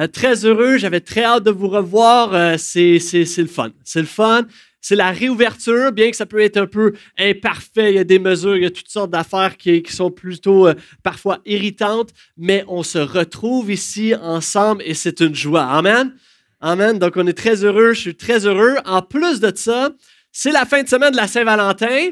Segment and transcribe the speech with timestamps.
[0.00, 2.32] Euh, très heureux, j'avais très hâte de vous revoir.
[2.34, 3.70] Euh, c'est le fun.
[3.84, 4.46] C'est le fun.
[4.80, 7.92] C'est la réouverture, bien que ça peut être un peu imparfait.
[7.92, 10.74] Il y a des mesures, il y a toutes sortes d'affaires qui, sont plutôt euh,
[11.02, 15.64] parfois irritantes, mais on se retrouve ici ensemble et c'est une joie.
[15.64, 16.14] Amen.
[16.62, 16.98] Amen.
[16.98, 17.92] Donc, on est très heureux.
[17.92, 18.76] Je suis très heureux.
[18.86, 19.90] En plus de ça,
[20.32, 22.10] c'est la fin de semaine de la Saint-Valentin.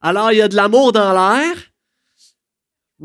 [0.00, 1.56] Alors, il y a de l'amour dans l'air.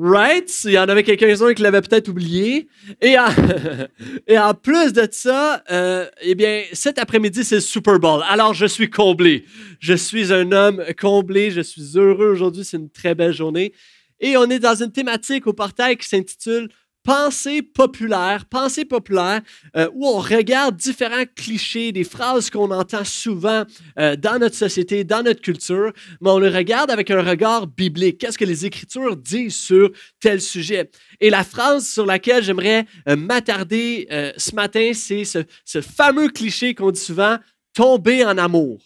[0.01, 0.49] Right?
[0.63, 2.69] Il y en avait quelqu'un qui l'avait peut-être oublié.
[3.01, 3.27] Et en,
[4.27, 8.23] et en, plus de ça, euh, eh bien, cet après-midi, c'est le Super Bowl.
[8.29, 9.43] Alors, je suis comblé.
[9.79, 11.51] Je suis un homme comblé.
[11.51, 12.63] Je suis heureux aujourd'hui.
[12.63, 13.73] C'est une très belle journée.
[14.21, 16.69] Et on est dans une thématique au portail qui s'intitule
[17.03, 19.41] pensée populaire, pensée populaire,
[19.75, 23.63] euh, où on regarde différents clichés, des phrases qu'on entend souvent
[23.97, 25.91] euh, dans notre société, dans notre culture,
[26.21, 28.19] mais on le regarde avec un regard biblique.
[28.19, 30.89] Qu'est-ce que les Écritures disent sur tel sujet?
[31.19, 36.73] Et la phrase sur laquelle j'aimerais euh, m'attarder ce matin, c'est ce, ce fameux cliché
[36.73, 37.37] qu'on dit souvent,
[37.73, 38.81] tomber en amour.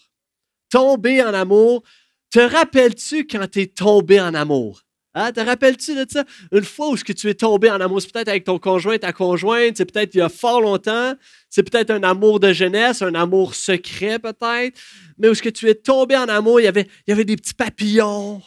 [0.69, 1.83] Tomber en amour.
[2.29, 4.83] Te rappelles-tu quand tu es tombé en amour?
[5.15, 6.23] Hein, te rappelles-tu de ça?
[6.51, 9.13] Une fois où que tu es tombé en amour, c'est peut-être avec ton conjoint, ta
[9.13, 11.13] conjointe, c'est peut-être il y a fort longtemps,
[11.49, 14.79] c'est peut-être un amour de jeunesse, un amour secret peut-être,
[15.19, 17.25] mais où ce que tu es tombé en amour, il y, avait, il y avait
[17.25, 18.41] des petits papillons.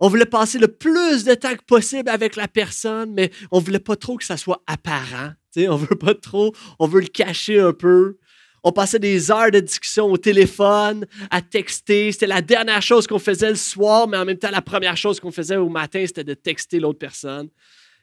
[0.00, 3.80] On voulait passer le plus de temps que possible avec la personne, mais on voulait
[3.80, 5.32] pas trop que ça soit apparent.
[5.56, 8.18] On veut pas trop, on veut le cacher un peu.
[8.64, 12.12] On passait des heures de discussion au téléphone, à texter.
[12.12, 15.20] C'était la dernière chose qu'on faisait le soir, mais en même temps, la première chose
[15.20, 17.48] qu'on faisait au matin, c'était de texter l'autre personne.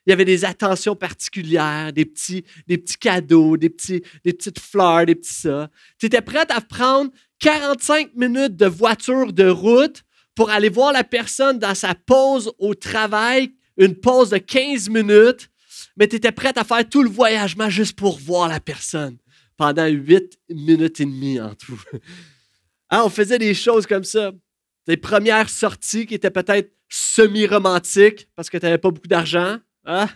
[0.05, 4.59] Il y avait des attentions particulières, des petits, des petits cadeaux, des, petits, des petites
[4.59, 5.69] fleurs, des petits ça.
[5.97, 10.03] Tu étais prête à prendre 45 minutes de voiture de route
[10.35, 15.49] pour aller voir la personne dans sa pause au travail, une pause de 15 minutes,
[15.97, 19.17] mais tu étais prête à faire tout le voyagement juste pour voir la personne
[19.57, 21.81] pendant huit minutes et demie en tout.
[22.91, 24.31] Hein, on faisait des choses comme ça.
[24.85, 29.57] Des premières sorties qui étaient peut-être semi-romantiques parce que tu n'avais pas beaucoup d'argent.
[29.85, 30.07] Hein?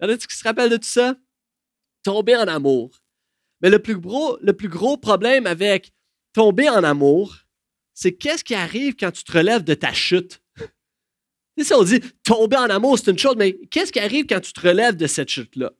[0.00, 1.16] Y en a qui se rappellent de tout ça?
[2.04, 3.02] Tomber en amour.
[3.60, 5.92] Mais le plus gros, le plus gros problème avec
[6.32, 7.36] tomber en amour,
[7.94, 10.42] c'est qu'est-ce qui arrive quand tu te relèves de ta chute?
[11.56, 14.40] C'est ça, on dit tomber en amour, c'est une chose, mais qu'est-ce qui arrive quand
[14.40, 15.72] tu te relèves de cette chute-là?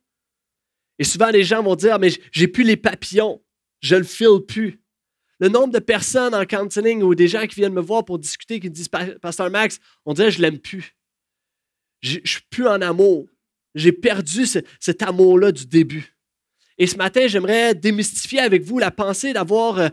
[0.99, 3.43] Et souvent, les gens vont dire, ah, mais j'ai plus les papillons,
[3.81, 4.81] je le file plus.
[5.41, 8.61] Le nombre de personnes en counseling ou des gens qui viennent me voir pour discuter,
[8.61, 10.97] qui disent, Pasteur Max, on dirait, je l'aime plus.
[12.01, 13.27] Je suis plus en amour.
[13.75, 16.17] J'ai perdu cet amour-là du début.
[16.79, 19.89] Et ce matin, j'aimerais démystifier avec vous la pensée d'avoir euh,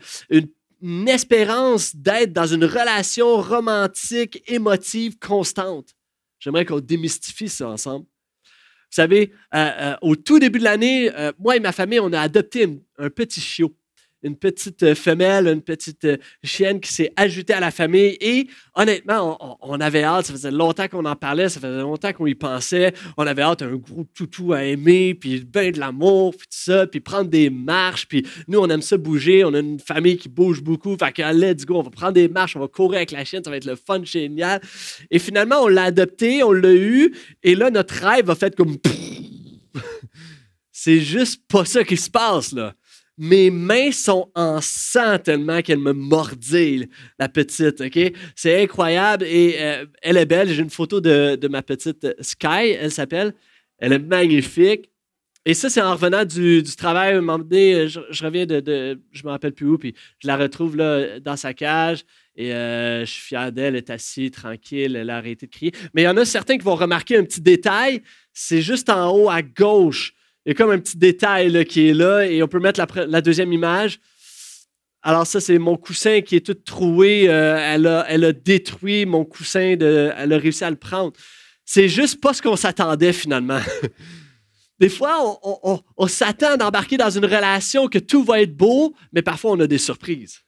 [0.82, 5.96] une espérance d'être dans une relation romantique, émotive, constante.
[6.40, 8.06] J'aimerais qu'on démystifie ça ensemble.
[8.92, 12.12] Vous savez, euh, euh, au tout début de l'année, euh, moi et ma famille, on
[12.12, 13.74] a adopté un, petit chiot,
[14.24, 16.08] une petite femelle, une petite
[16.44, 18.18] chienne qui s'est ajoutée à la famille.
[18.22, 20.26] Et honnêtement, on, avait hâte.
[20.26, 22.94] Ça faisait longtemps qu'on en parlait, ça faisait longtemps qu'on y pensait.
[23.18, 26.88] On avait hâte un gros toutou à aimer, puis ben de l'amour, puis tout ça,
[26.88, 28.08] puis prendre des marches.
[28.08, 29.44] Puis nous, on aime ça bouger.
[29.44, 30.96] On a une famille qui bouge beaucoup.
[30.98, 33.44] Fait que let's go, on va prendre des marches, on va courir avec la chienne,
[33.44, 34.62] ça va être le fun génial.
[35.10, 37.14] Et finalement, on l'a adopté, on l'a eu.
[37.44, 38.78] Et là, notre rêve a fait comme.
[40.74, 42.74] C'est juste pas ça qui se passe, là
[43.22, 46.90] mes mains sont en sang tellement qu'elle me mordait,
[47.20, 48.00] la petite, OK?
[48.36, 50.50] C'est incroyable et euh, elle est belle.
[50.50, 53.36] J'ai une photo de, ma petite Sky, elle s'appelle.
[53.78, 54.90] Elle est magnifique.
[55.46, 57.14] Et ça, c'est en revenant du, travail.
[57.14, 60.36] Un moment donné, je, reviens de, de, Je me rappelle plus où, puis je la
[60.36, 62.04] retrouve là, dans sa cage.
[62.36, 65.72] Et euh, je suis fier d'elle, elle est assise, tranquille, elle a arrêté de crier.
[65.94, 68.02] Mais il y en a certains qui vont remarquer un petit détail.
[68.34, 70.16] C'est juste en haut à gauche
[70.46, 73.22] il y a comme un petit détail qui est là et on peut mettre la,
[73.22, 74.00] deuxième image.
[75.04, 77.26] Alors ça, c'est mon coussin qui est tout troué.
[77.28, 79.76] Euh, elle, a, détruit mon coussin.
[79.80, 81.14] Elle a réussi à le prendre.
[81.66, 83.60] C'est juste pas ce qu'on s'attendait finalement.
[84.80, 89.52] Des fois, on, s'attend d'embarquer dans une relation que tout va être beau, mais parfois
[89.52, 90.42] on a des surprises.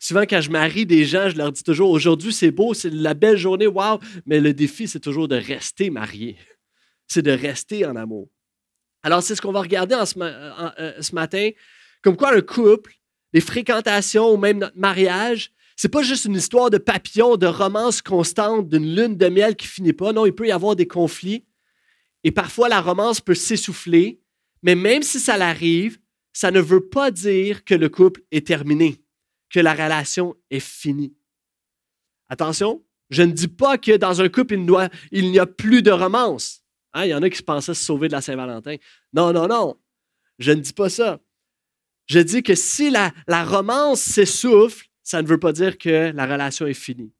[0.00, 3.12] Souvent, quand je marie des gens, je leur dis toujours aujourd'hui c'est beau, c'est la
[3.12, 6.38] belle journée, wow, mais le défi, c'est toujours de rester marié.
[7.06, 8.30] C'est de rester en amour.
[9.02, 11.50] Alors, c'est ce qu'on va regarder en euh, ce, matin.
[12.02, 12.94] Comme quoi, un couple,
[13.32, 18.02] les fréquentations ou même notre mariage, c'est pas juste une histoire de papillon, de romance
[18.02, 20.12] constante, d'une lune de miel qui finit pas.
[20.12, 21.44] Non, il peut y avoir des conflits.
[22.24, 24.20] Et parfois, la romance peut s'essouffler.
[24.62, 25.98] Mais même si ça l'arrive,
[26.32, 29.02] ça ne veut pas dire que le couple est terminé,
[29.50, 31.14] que la relation est finie.
[32.28, 34.56] Attention, je ne dis pas que dans un couple,
[35.10, 36.61] il n'y a plus de romance.
[36.94, 38.76] Hein, il y en a qui pensaient se sauver de la Saint-Valentin.
[39.12, 39.76] Non, non, non.
[40.38, 41.20] Je ne dis pas ça.
[42.06, 43.12] Je dis que si la,
[43.44, 47.12] romance s'essouffle, ça ne veut pas dire que la relation est finie.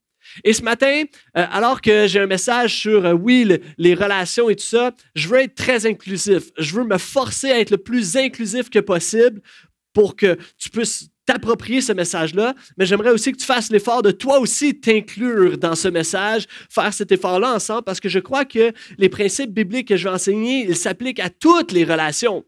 [0.45, 1.03] Et ce matin,
[1.37, 5.29] euh, alors que j'ai un message sur, euh, oui, les relations et tout ça, je
[5.29, 6.45] veux être très inclusif.
[6.59, 9.43] Je veux me forcer à être le plus inclusif que possible
[9.93, 14.11] pour que tu puisses t'approprier ce message-là, mais j'aimerais aussi que tu fasses l'effort de
[14.11, 18.73] toi aussi t'inclure dans ce message, faire cet effort-là ensemble, parce que je crois que
[18.99, 22.45] les principes bibliques que je vais enseigner, ils s'appliquent à toutes les relations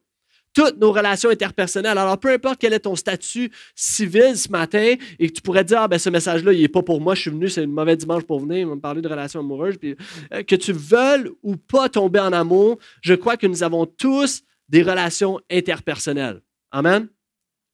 [0.55, 1.99] toutes nos relations interpersonnelles.
[1.99, 5.81] Alors, peu importe quel est ton statut civil ce matin et que tu pourrais dire,
[5.81, 7.99] ah, ben, ce message-là, il n'est pas pour moi, je suis venu, c'est une mauvaise
[7.99, 9.77] dimanche pour venir, me parler de relations amoureuses.
[9.77, 9.97] Puis,
[10.33, 14.43] euh, que tu veuilles ou pas tomber en amour, je crois que nous avons tous
[14.69, 16.41] des relations interpersonnelles.
[16.71, 17.09] Amen?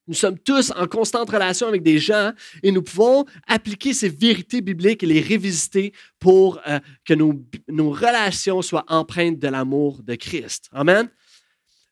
[0.08, 2.32] Nous sommes tous en constante relation avec des gens
[2.62, 7.34] et nous pouvons appliquer ces vérités bibliques et les révisiter pour euh, que nos,
[7.68, 10.68] nos relations soient empreintes de l'amour de Christ.
[10.72, 11.08] Amen.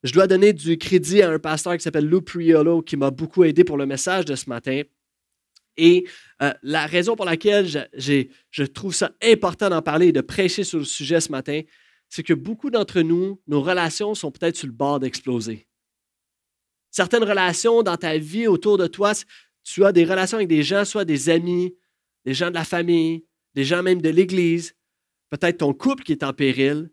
[0.02, 3.44] Je dois donner du crédit à un pasteur qui s'appelle Lou Priolo qui m'a beaucoup
[3.44, 4.82] aidé pour le message de ce matin.
[5.76, 6.06] Et
[6.42, 10.78] euh, la raison pour laquelle je trouve ça important d'en parler et de prêcher sur
[10.78, 11.62] le sujet ce matin,
[12.08, 15.67] c'est que beaucoup d'entre nous, nos relations sont peut-être sur le bord d'exploser.
[16.90, 19.12] Certaines relations dans ta vie autour de toi,
[19.62, 21.74] tu as des relations avec des gens, soit des amis,
[22.24, 23.24] des gens de la famille,
[23.54, 24.74] des gens même de l'Église,
[25.30, 26.90] peut-être ton couple qui est en péril,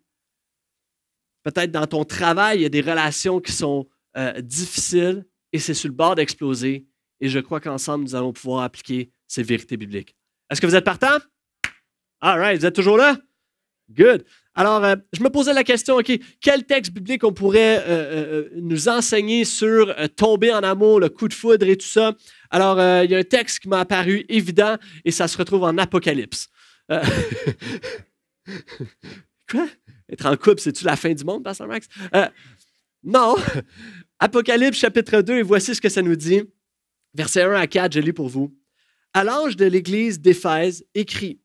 [1.45, 3.88] Peut-être dans ton travail, il y a des relations qui sont
[4.18, 6.88] euh, difficiles et c'est sur le bord d'exploser.
[7.21, 10.15] Et je crois qu'ensemble, nous allons pouvoir appliquer ces vérités bibliques.
[10.50, 11.19] Est-ce que vous êtes partant?
[12.19, 13.19] All right, vous êtes toujours là?
[13.92, 14.25] Good.
[14.56, 16.12] Alors, euh, je me posais la question, OK,
[16.42, 21.34] quel texte biblique on pourrait euh, nous enseigner sur tomber en amour, le coup de
[21.34, 22.13] foudre et tout ça?
[22.50, 25.78] Alors, il y a un texte qui m'a apparu évident et ça se retrouve en
[25.78, 26.48] Apocalypse.
[29.50, 29.68] Quoi?
[30.10, 31.88] Être en couple, c'est-tu la fin du monde, Pasteur Max?
[32.13, 32.28] Euh,
[33.04, 33.36] non.
[34.19, 36.44] Apocalypse chapitre 2, et voici ce que ça nous dit.
[37.13, 38.56] Versets 1 à 4, je lis pour vous.
[39.13, 41.40] À l'ange de l'église d'Éphèse, écrit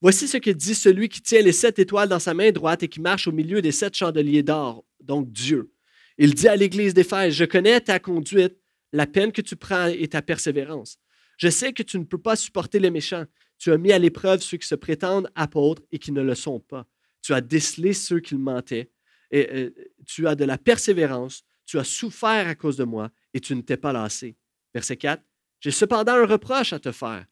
[0.00, 2.88] Voici ce que dit celui qui tient les sept étoiles dans sa main droite et
[2.88, 5.72] qui marche au milieu des sept chandeliers d'or, donc Dieu.
[6.18, 8.56] Il dit à l'église d'Éphèse Je connais ta conduite,
[8.92, 10.98] la peine que tu prends et ta persévérance.
[11.38, 13.24] Je sais que tu ne peux pas supporter les méchants.
[13.58, 16.60] Tu as mis à l'épreuve ceux qui se prétendent apôtres et qui ne le sont
[16.60, 16.86] pas
[17.26, 18.88] tu as décelé ceux qui mentaient,
[19.32, 19.70] et euh,
[20.06, 23.62] tu as de la persévérance, tu as souffert à cause de moi, et tu ne
[23.62, 24.36] t'es pas lassé.
[24.72, 25.20] Verset 4.
[25.58, 27.26] J'ai cependant un reproche à te faire.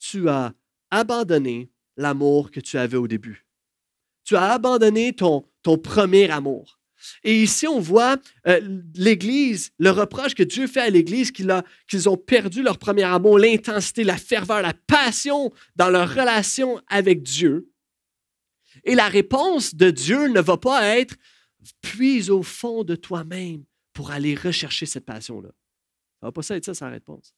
[0.00, 0.52] Tu as
[0.90, 1.70] abandonné
[2.00, 3.46] l'amour que tu avais au début.
[4.24, 5.44] Tu as abandonné ton,
[5.82, 6.78] premier amour.
[7.24, 8.16] Et ici, on voit
[8.46, 8.60] euh,
[8.94, 14.04] l'Église, le reproche que Dieu fait à l'Église, qu'ils ont perdu leur premier amour, l'intensité,
[14.04, 17.70] la ferveur, la passion dans leur relation avec Dieu.
[18.84, 21.14] Et la réponse de Dieu ne va pas être
[21.82, 25.50] puis au fond de toi-même pour aller rechercher cette passion-là.
[26.20, 27.34] Ça ne va pas être ça, sa réponse.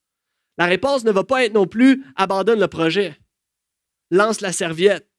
[0.59, 3.17] La réponse ne va pas être non plus abandonne le projet,
[4.13, 5.11] lance la serviette,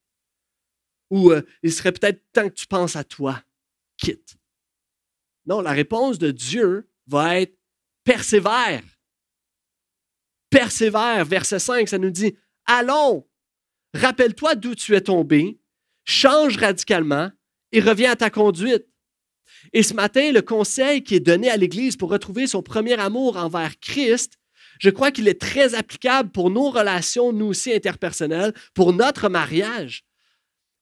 [1.10, 3.42] ou euh, il serait peut-être temps que tu penses à toi,
[3.98, 4.36] quitte.
[5.46, 7.58] Non, la réponse de Dieu va être
[8.04, 8.82] persévère.
[10.48, 11.24] Persévère.
[11.24, 13.28] Verset 5, ça nous dit Allons,
[13.92, 15.60] rappelle-toi d'où tu es tombé,
[16.04, 17.30] change radicalement
[17.72, 18.86] et reviens à ta conduite.
[19.72, 23.36] Et ce matin, le conseil qui est donné à l'Église pour retrouver son premier amour
[23.36, 24.38] envers Christ,
[24.78, 30.04] je crois qu'il est très applicable pour nos relations, nous aussi interpersonnelles, pour notre mariage.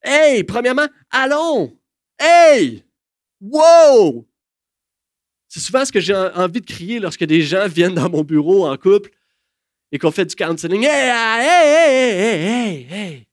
[0.03, 1.79] Hey, premièrement, allons!
[2.19, 2.85] Hey!
[3.41, 4.27] Wow!
[5.49, 8.67] C'est souvent ce que j'ai envie de crier lorsque des gens viennent dans mon bureau
[8.67, 9.11] en couple
[9.93, 10.83] et qu'on fait du counseling.
[10.85, 13.29] Hey, hey, hey, hey, hey, hey!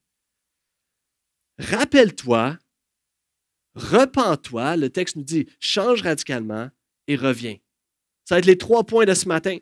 [1.59, 2.57] Rappelle-toi,
[3.75, 6.69] repens-toi, le texte nous dit change radicalement
[7.07, 7.57] et reviens.
[8.25, 9.57] Ça va être les trois points de ce matin.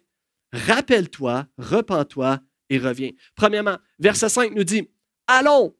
[0.53, 2.39] Rappelle-toi, repens-toi
[2.69, 3.11] et reviens.
[3.35, 4.89] Premièrement, verset 5 nous dit
[5.27, 5.75] Allons,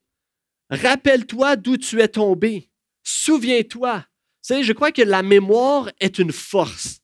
[0.70, 2.70] rappelle-toi d'où tu es tombé.
[3.02, 3.98] Souviens-toi.
[3.98, 7.00] Vous savez, je crois que la mémoire est une force.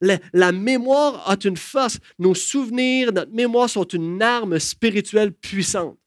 [0.00, 1.98] La, mémoire a une force.
[2.18, 5.98] Nos souvenirs, notre mémoire sont une arme spirituelle puissante.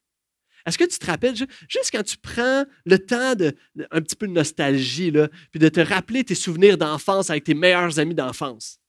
[0.65, 3.53] Est-ce que tu te rappelles, juste quand tu prends le temps de,
[3.89, 7.55] un petit peu de nostalgie, là, puis de te rappeler tes souvenirs d'enfance avec tes
[7.55, 8.79] meilleurs amis d'enfance,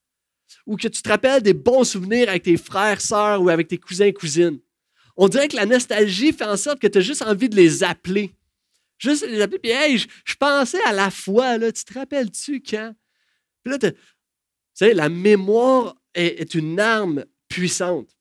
[0.67, 3.79] ou que tu te rappelles des bons souvenirs avec tes frères, sœurs ou avec tes
[3.79, 4.59] cousins cousines,
[5.17, 7.85] on dirait que la nostalgie fait en sorte que tu as juste envie de les
[7.85, 8.35] appeler.
[8.99, 12.95] Juste les appeler, puis hey, je, pensais à la fois, là, tu te rappelles-tu quand?
[13.63, 13.93] Puis là, tu
[14.75, 18.17] sais, la mémoire est une arme puissante.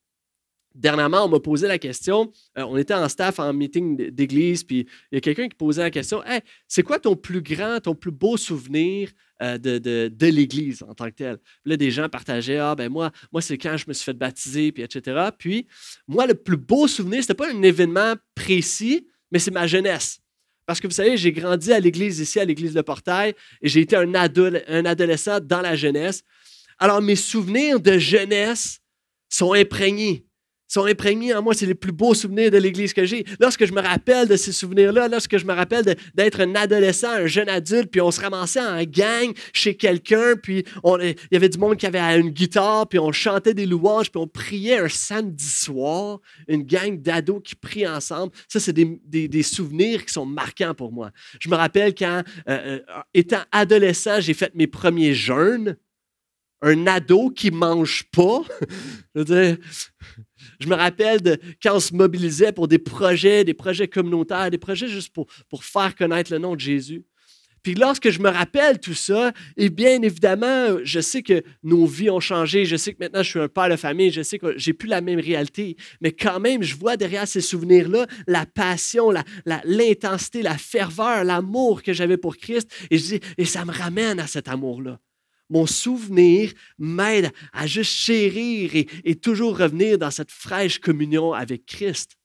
[0.81, 4.87] Dernièrement, on m'a posé la question, euh, on était en staff en meeting d'église, puis
[5.11, 7.93] il y a quelqu'un qui posait la question, hey, c'est quoi ton plus grand, ton
[7.93, 9.11] plus beau souvenir
[9.43, 11.37] euh, de, l'église en tant que tel?
[11.65, 14.71] là, des gens partageaient, ah ben moi, moi c'est quand je me suis fait baptiser,
[14.71, 15.29] puis etc.
[15.37, 15.67] Puis
[16.07, 20.19] moi, le plus beau souvenir, c'était pas un événement précis, mais c'est ma jeunesse.
[20.65, 23.81] Parce que vous savez, j'ai grandi à l'église ici, à l'église de Portail, et j'ai
[23.81, 26.23] été un, un adolescent dans la jeunesse.
[26.79, 28.79] Alors mes souvenirs de jeunesse
[29.29, 30.25] sont imprégnés
[30.71, 31.53] sont imprégnés en moi.
[31.53, 33.25] C'est les plus beaux souvenirs de l'Église que j'ai.
[33.39, 35.83] Lorsque je me rappelle de ces souvenirs-là, lorsque je me rappelle
[36.15, 40.63] d'être un adolescent, un jeune adulte, puis on se ramassait en gang chez quelqu'un, puis
[40.85, 44.21] il y avait du monde qui avait une guitare, puis on chantait des louanges, puis
[44.21, 48.31] on priait un samedi soir, une gang d'ados qui prient ensemble.
[48.47, 51.11] Ça, c'est des, souvenirs qui sont marquants pour moi.
[51.39, 55.75] Je me rappelle quand, euh, euh, étant adolescent, j'ai fait mes premiers jeûnes
[56.61, 58.41] un ado qui mange pas.
[59.15, 59.57] je,
[60.67, 64.87] me rappelle de quand on se mobilisait pour des projets, des projets communautaires, des projets
[64.87, 65.27] juste pour,
[65.63, 67.03] faire connaître le nom de Jésus.
[67.63, 72.09] Puis lorsque je me rappelle tout ça, et bien évidemment, je sais que nos vies
[72.09, 74.57] ont changé, je sais que maintenant je suis un père de famille, je sais que
[74.57, 79.11] j'ai plus la même réalité, mais quand même, je vois derrière ces souvenirs-là la passion,
[79.45, 83.71] l'intensité, la, la ferveur, l'amour que j'avais pour Christ, et, je dis, et ça me
[83.71, 84.99] ramène à cet amour-là
[85.51, 88.71] mon souvenir m'aide à juste chérir
[89.03, 92.17] et, toujours revenir dans cette fraîche communion avec Christ.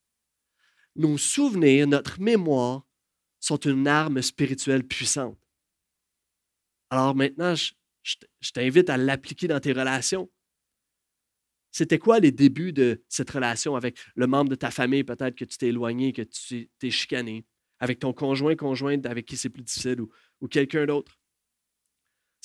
[0.94, 2.86] Nos souvenirs, notre mémoire
[3.40, 5.36] sont une arme spirituelle puissante.
[6.88, 7.72] Alors maintenant, je,
[8.54, 10.30] t'invite à l'appliquer dans tes relations.
[11.72, 15.44] C'était quoi les débuts de cette relation avec le membre de ta famille, peut-être que
[15.44, 17.44] tu t'es éloigné, que tu t'es chicané,
[17.80, 20.00] avec ton conjoint, conjointe avec qui c'est plus difficile
[20.40, 21.15] ou quelqu'un d'autre?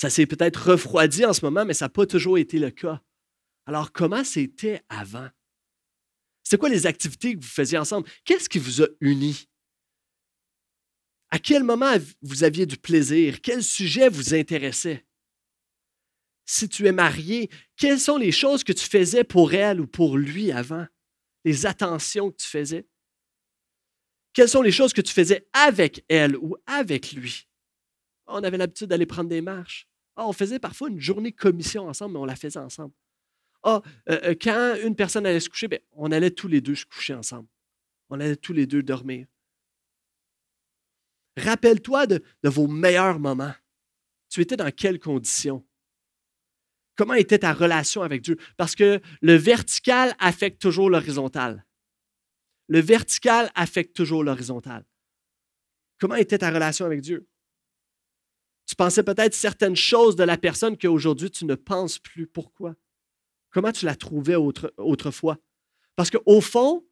[0.02, 3.04] Ça s'est peut-être refroidi en ce moment, mais ça n'a pas toujours été le cas.
[3.68, 5.30] Alors, comment c'était avant?
[6.42, 8.10] C'est quoi les activités que vous faisiez ensemble?
[8.26, 9.48] Qu'est-ce qui vous a unis?
[11.30, 11.94] À quel moment
[12.24, 13.42] vous aviez du plaisir?
[13.44, 15.06] Quel sujet vous intéressait?
[16.48, 20.18] Si tu es marié, quelles sont les choses que tu faisais pour elle ou pour
[20.18, 20.88] lui avant?
[21.46, 22.88] Les attentions que tu faisais?
[24.34, 27.48] Quelles sont les choses que tu faisais avec elle ou avec lui?
[28.26, 29.88] On avait l'habitude d'aller prendre des marches.
[30.16, 32.94] Ah, on faisait parfois une journée commission ensemble, mais on la faisait ensemble.
[33.64, 36.76] Ah, euh, euh, quand une personne allait se coucher, ben, on allait tous les deux
[36.76, 37.48] se coucher ensemble.
[38.10, 39.28] On allait tous les deux dormir.
[41.38, 43.54] Rappelle-toi de, vos meilleurs moments.
[44.30, 45.66] Tu étais dans quelles conditions?
[46.96, 48.38] Comment était ta relation avec Dieu?
[48.58, 51.66] Parce que le vertical affecte toujours l'horizontal.
[52.68, 54.86] Le vertical affecte toujours l'horizontal.
[56.00, 57.28] Comment était ta relation avec Dieu?
[58.72, 62.26] Tu pensais peut-être certaines choses de la personne qu'aujourd'hui tu ne penses plus.
[62.26, 62.74] Pourquoi?
[63.50, 64.36] Comment tu la trouvais
[64.78, 65.38] autrefois?
[65.98, 66.86] Parce qu'au fond,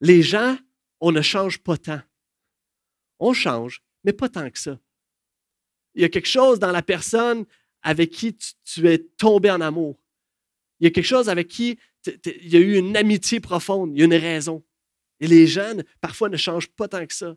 [0.00, 0.58] les gens,
[0.98, 2.00] on ne change pas tant.
[3.20, 4.80] On change, mais pas tant que ça.
[5.94, 7.44] Il y a quelque chose dans la personne
[7.82, 10.02] avec qui tu, es tombé en amour.
[10.80, 14.00] Il y a quelque chose avec qui il y a eu une amitié profonde, il
[14.00, 14.64] y a une raison.
[15.20, 17.36] Et les jeunes, parfois, ne changent pas tant que ça.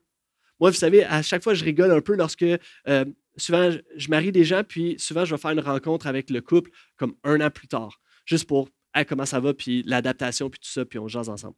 [0.60, 2.44] Moi, vous savez, à chaque fois, je rigole un peu lorsque
[2.88, 3.06] euh,
[3.38, 6.72] souvent, je marie des gens, puis souvent, je vais faire une rencontre avec le couple
[6.98, 8.70] comme un an plus tard, juste pour
[9.04, 11.56] comment ça va, puis l'adaptation, puis tout ça, puis on jase ensemble.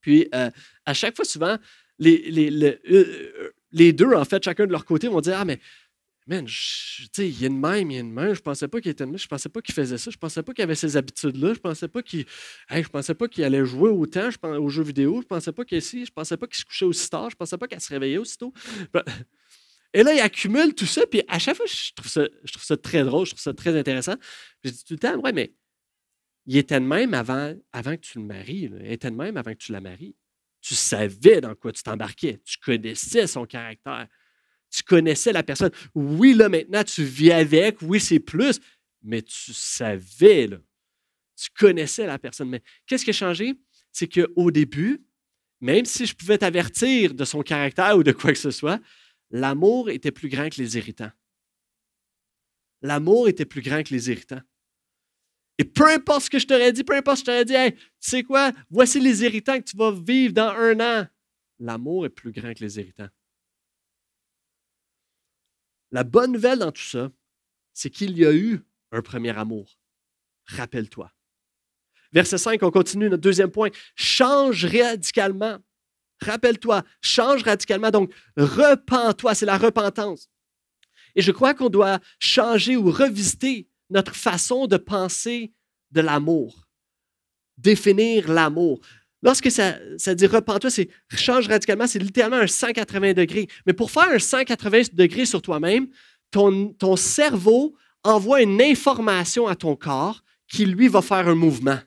[0.00, 0.50] Puis, euh,
[0.86, 1.58] à chaque fois, souvent,
[1.98, 5.60] les, les, euh, les, deux, en fait, chacun de leur côté, vont dire Ah, mais,
[6.26, 8.34] man, tu sais, il y a une même, il y a une même.
[8.34, 10.64] Je pensais pas qu'il était je pensais pas qu'il faisait ça, je pensais pas qu'il
[10.64, 12.24] avait ces habitudes-là, je pensais pas qu'il
[12.70, 15.80] je pensais pas qu'il allait jouer autant je, aux jeux vidéo, je pensais pas qu'il
[15.80, 18.52] je pensais pas qu'il se couchait aussi tard, je pensais pas qu'elle se réveillait aussitôt.
[19.94, 22.64] Et là, il accumule tout ça, puis à chaque fois, je trouve ça, je trouve
[22.64, 24.14] ça très drôle, je trouve ça très intéressant.
[24.64, 25.54] Je dis tout le temps, ouais, mais
[26.46, 28.70] il était de même avant, avant que tu le maries.
[28.80, 30.16] Il était de même avant que tu la maries.
[30.60, 32.40] Tu savais dans quoi tu t'embarquais.
[32.44, 34.06] Tu connaissais son caractère.
[34.70, 35.70] Tu connaissais la personne.
[35.94, 37.82] Oui, là, maintenant, tu vis avec.
[37.82, 38.60] Oui, c'est plus.
[39.02, 40.58] Mais tu savais, là.
[41.36, 42.48] Tu connaissais la personne.
[42.48, 43.54] Mais qu'est-ce qui a changé?
[43.90, 45.04] C'est qu'au début,
[45.60, 48.80] même si je pouvais t'avertir de son caractère ou de quoi que ce soit,
[49.32, 51.10] l'amour était plus grand que les irritants.
[52.82, 54.42] L'amour était plus grand que les irritants.
[55.58, 57.54] Et peu importe ce que je t'aurais dit, peu importe ce que je t'aurais dit,
[57.54, 61.06] hey, tu sais quoi, voici les irritants que tu vas vivre dans un an.
[61.58, 63.08] L'amour est plus grand que les irritants.
[65.90, 67.10] La bonne nouvelle dans tout ça,
[67.72, 68.60] c'est qu'il y a eu
[68.92, 69.78] un premier amour.
[70.46, 71.12] Rappelle-toi.
[72.12, 73.70] Verset 5, on continue notre deuxième point.
[73.94, 75.58] Change radicalement
[76.22, 77.90] Rappelle-toi, change radicalement.
[77.90, 80.28] Donc, repens-toi, c'est la repentance.
[81.14, 85.52] Et je crois qu'on doit changer ou revisiter notre façon de penser
[85.90, 86.66] de l'amour.
[87.58, 88.80] définir l'amour.
[89.22, 93.46] Lorsque ça, ça dit repens-toi, c'est change radicalement, c'est littéralement un 180 degrés.
[93.66, 95.86] Mais pour faire un 180 degrés sur toi-même,
[96.30, 101.78] ton cerveau envoie une information à ton corps qui, lui, va faire un mouvement.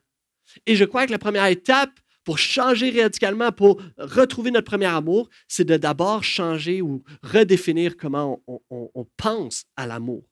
[0.65, 5.29] Et je crois que la première étape pour changer radicalement, pour retrouver notre premier amour,
[5.47, 10.25] c'est de d'abord changer ou redéfinir comment on pense à l'amour.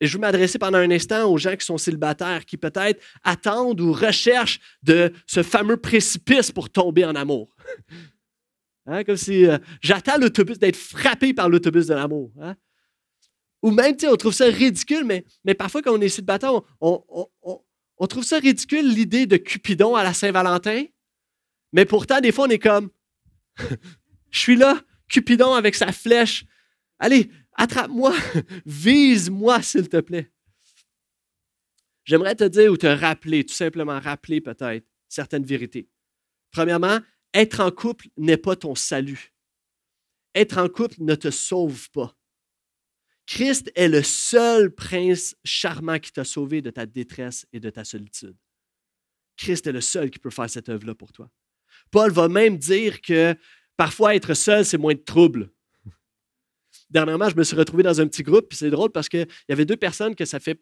[0.00, 3.80] Et je veux m'adresser pendant un instant aux gens qui sont célibataires, qui peut-être attendent
[3.80, 7.48] ou recherchent de ce fameux précipice pour tomber en amour.
[8.86, 12.30] Hein, comme si euh, j'attends l'autobus, d'être frappé par l'autobus de l'amour.
[12.38, 12.54] Hein.
[13.62, 17.02] Ou même, on trouve ça ridicule, mais, mais parfois quand on est célibataire, on
[18.06, 20.84] trouve ça ridicule l'idée de Cupidon à la Saint-Valentin?
[21.72, 22.90] Mais pourtant, des fois, on est comme,
[24.30, 26.44] je suis là, Cupidon avec sa flèche.
[26.98, 28.14] Allez, attrape-moi,
[28.66, 30.30] vise-moi, s'il te plaît.
[32.04, 35.88] J'aimerais te dire ou te rappeler, tout simplement rappeler peut-être certaines vérités.
[36.50, 37.00] Premièrement,
[37.32, 39.32] être en couple n'est pas ton salut.
[40.34, 42.16] Être en couple ne te sauve pas.
[43.26, 47.84] Christ est le seul prince charmant qui t'a sauvé de ta détresse et de ta
[47.84, 48.36] solitude.
[49.36, 51.30] Christ est le seul qui peut faire cette œuvre-là pour toi.
[51.90, 53.34] Paul va même dire que
[53.76, 55.50] parfois être seul, c'est moins de trouble
[56.94, 59.52] dernièrement, je me suis retrouvé dans un petit groupe, puis c'est drôle parce qu'il y
[59.52, 60.60] avait deux personnes que ça fait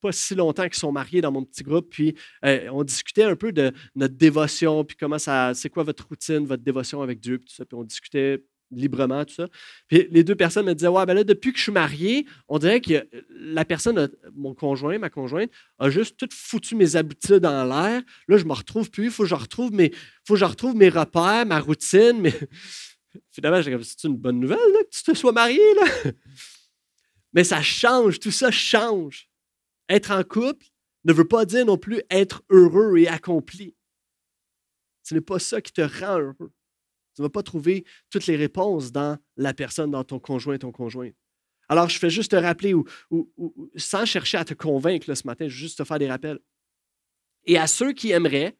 [0.00, 3.36] pas si longtemps qu'ils sont mariés dans mon petit groupe, puis euh, on discutait un
[3.36, 7.38] peu de notre dévotion, puis comment ça, c'est quoi votre routine, votre dévotion avec Dieu,
[7.38, 8.44] puis tout ça, puis on discutait
[8.76, 9.48] librement, tout ça.
[9.88, 12.58] Puis les deux personnes me disaient, ouais, ben là, depuis que je suis marié, on
[12.58, 17.64] dirait que la personne, mon conjoint, ma conjointe, a juste tout foutu mes habitudes en
[17.64, 18.02] l'air.
[18.28, 19.92] Là, je me retrouve plus, il faut que je retrouve mes,
[20.26, 20.36] faut
[20.74, 22.30] mes repères, ma routine,
[23.30, 25.62] Finalement, c'est une bonne nouvelle que tu te sois marié.
[25.74, 26.10] Là.
[27.32, 29.28] Mais ça change, tout ça change.
[29.88, 30.66] Être en couple
[31.04, 33.76] ne veut pas dire non plus être heureux et accompli.
[35.02, 36.52] Ce n'est pas ça qui te rend heureux.
[37.14, 40.72] Tu ne vas pas trouver toutes les réponses dans la personne, dans ton conjoint, ton
[40.72, 41.10] conjoint.
[41.68, 42.84] Alors, je fais juste te rappeler, ou,
[43.76, 46.38] sans chercher à te convaincre ce matin, juste te faire des rappels.
[47.46, 48.56] Et à ceux qui aimeraient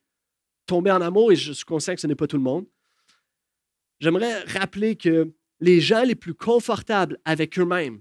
[0.67, 2.67] tomber en amour, et je suis conscient que ce n'est pas tout le monde,
[4.01, 8.01] j'aimerais rappeler que les gens les plus confortables avec eux-mêmes,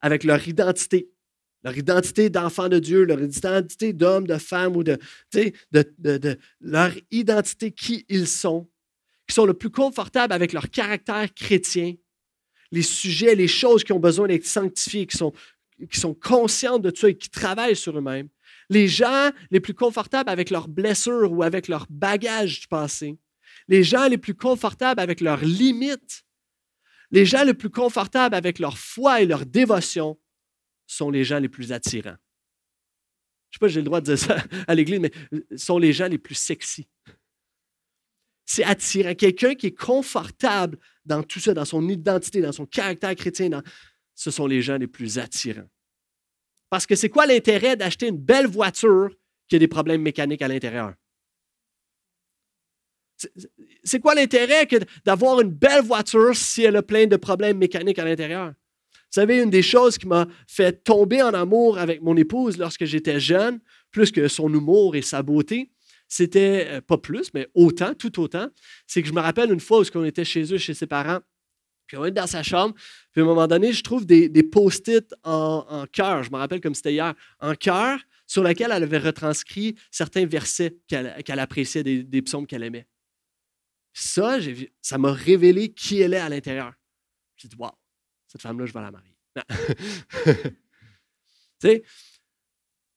[0.00, 1.10] avec leur identité,
[1.64, 4.98] leur identité d'enfant de Dieu, leur identité d'homme, de femme ou de,
[5.32, 8.68] de, leur identité qui ils sont,
[9.26, 11.94] qui sont le plus confortables avec leur caractère chrétien,
[12.70, 15.32] les sujets, les choses qui ont besoin d'être sanctifiées, qui sont,
[15.90, 18.28] qui sont conscients de ça et qui travaillent sur eux-mêmes.
[18.70, 23.18] Les gens les plus confortables avec leurs blessures ou avec leur bagage du passé
[23.68, 26.24] les gens les plus confortables avec leurs limites,
[27.10, 30.18] les gens les plus confortables avec leur foi et leur dévotion
[30.86, 32.16] sont les gens les plus attirants.
[33.50, 35.12] Je ne sais pas si j'ai le droit de dire ça à l'Église, mais
[35.56, 36.88] sont les gens les plus sexy.
[38.54, 39.14] C'est attirant.
[39.14, 43.62] Quelqu'un qui est confortable dans tout ça, dans son identité, dans son caractère chrétien,
[44.14, 45.70] ce sont les gens les plus attirants.
[46.68, 49.08] Parce que c'est quoi l'intérêt d'acheter une belle voiture
[49.48, 50.92] qui a des problèmes mécaniques à l'intérieur?
[53.84, 54.68] C'est quoi l'intérêt
[55.02, 58.48] d'avoir une belle voiture si elle a plein de problèmes mécaniques à l'intérieur?
[58.48, 62.84] Vous savez, une des choses qui m'a fait tomber en amour avec mon épouse lorsque
[62.84, 63.60] j'étais jeune,
[63.90, 65.70] plus que son humour et sa beauté,
[66.12, 68.50] c'était euh, pas plus, mais autant, tout autant,
[68.86, 71.20] c'est que je me rappelle une fois où on était chez eux, chez ses parents,
[71.86, 72.74] puis on est dans sa chambre,
[73.12, 76.74] puis à un moment donné, je trouve des, post-it en, cœur, je me rappelle comme
[76.74, 82.20] c'était hier, en cœur, sur lesquels elle avait retranscrit certains versets qu'elle appréciait des, des
[82.20, 82.86] psaumes qu'elle aimait.
[83.94, 84.36] Ça,
[84.82, 86.74] ça m'a révélé qui elle est à l'intérieur.
[87.36, 87.72] J'ai dit, waouh,
[88.26, 89.16] cette femme-là, je vais la marier.
[91.58, 91.82] tu sais,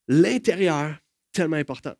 [0.10, 0.97] l'intérieur,
[1.32, 1.95] tellement important.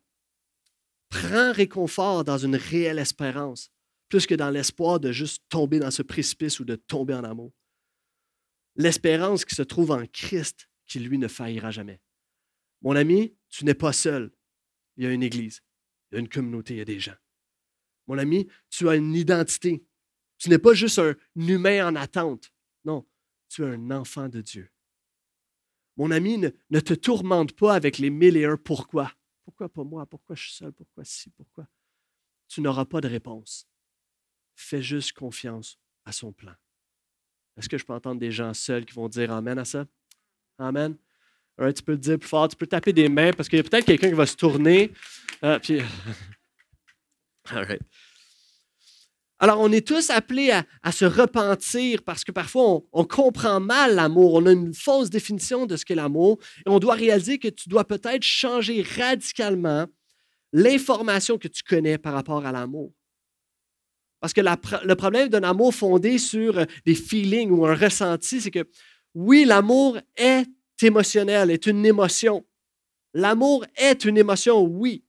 [1.22, 3.70] Prends réconfort dans une réelle espérance,
[4.08, 7.52] plus que dans l'espoir de juste tomber dans ce précipice ou de tomber en amour.
[8.76, 12.00] L'espérance qui se trouve en Christ, qui lui ne faillira jamais.
[12.82, 14.30] Mon ami, tu n'es pas seul.
[14.96, 15.62] Il y a une église,
[16.10, 17.16] il y a une communauté, il y a des gens.
[18.06, 19.84] Mon ami, tu as une identité.
[20.38, 22.52] Tu n'es pas juste un humain en attente.
[22.84, 23.06] Non,
[23.48, 24.70] tu es un enfant de Dieu.
[25.96, 29.12] Mon ami, ne, te tourmente pas avec les mille et un pourquoi.
[29.56, 30.04] Pourquoi pas moi?
[30.04, 30.70] Pourquoi je suis seul?
[30.70, 31.30] Pourquoi si?
[31.30, 31.66] Pourquoi?
[32.46, 33.66] Tu n'auras pas de réponse.
[34.54, 36.52] Fais juste confiance à son plan.
[37.56, 39.86] Est-ce que je peux entendre des gens seuls qui vont dire Amen à ça?
[40.58, 40.94] Amen.
[41.74, 43.62] tu peux le dire plus fort, tu peux taper des mains parce qu'il y a
[43.62, 44.92] peut-être quelqu'un qui va se tourner.
[45.42, 45.80] Euh, puis...
[47.50, 47.82] All right.
[49.38, 50.50] Alors, on est tous appelés
[50.82, 54.34] à, se repentir parce que parfois, on, comprend mal l'amour.
[54.34, 56.38] On a une fausse définition de ce qu'est l'amour.
[56.64, 59.86] Et on doit réaliser que tu dois peut-être changer radicalement
[60.52, 62.92] l'information que tu connais par rapport à l'amour.
[64.20, 68.66] Parce que le problème d'un amour fondé sur des feelings ou un ressenti, c'est que
[69.14, 70.46] oui, l'amour est
[70.82, 72.46] émotionnel, est une émotion.
[73.12, 75.05] L'amour est une émotion, oui.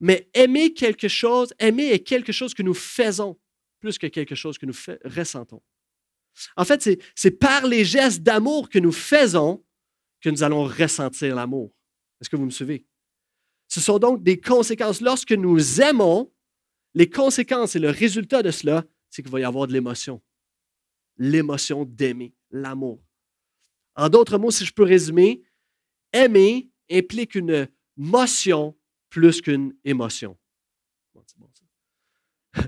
[0.00, 3.38] Mais aimer quelque chose, aimer est quelque chose que nous faisons
[3.80, 5.62] plus que quelque chose que nous ressentons.
[6.56, 9.64] En fait, c'est par les gestes d'amour que nous faisons
[10.20, 11.72] que nous allons ressentir l'amour.
[12.20, 12.84] Est-ce que vous me suivez?
[13.68, 15.00] Ce sont donc des conséquences.
[15.00, 16.32] Lorsque nous aimons,
[16.94, 20.22] les conséquences et le résultat de cela, c'est qu'il va y avoir de l'émotion.
[21.18, 23.02] L'émotion d'aimer, l'amour.
[23.94, 25.42] En d'autres mots, si je peux résumer,
[26.12, 28.76] aimer implique une motion
[29.16, 30.36] plus qu'une émotion.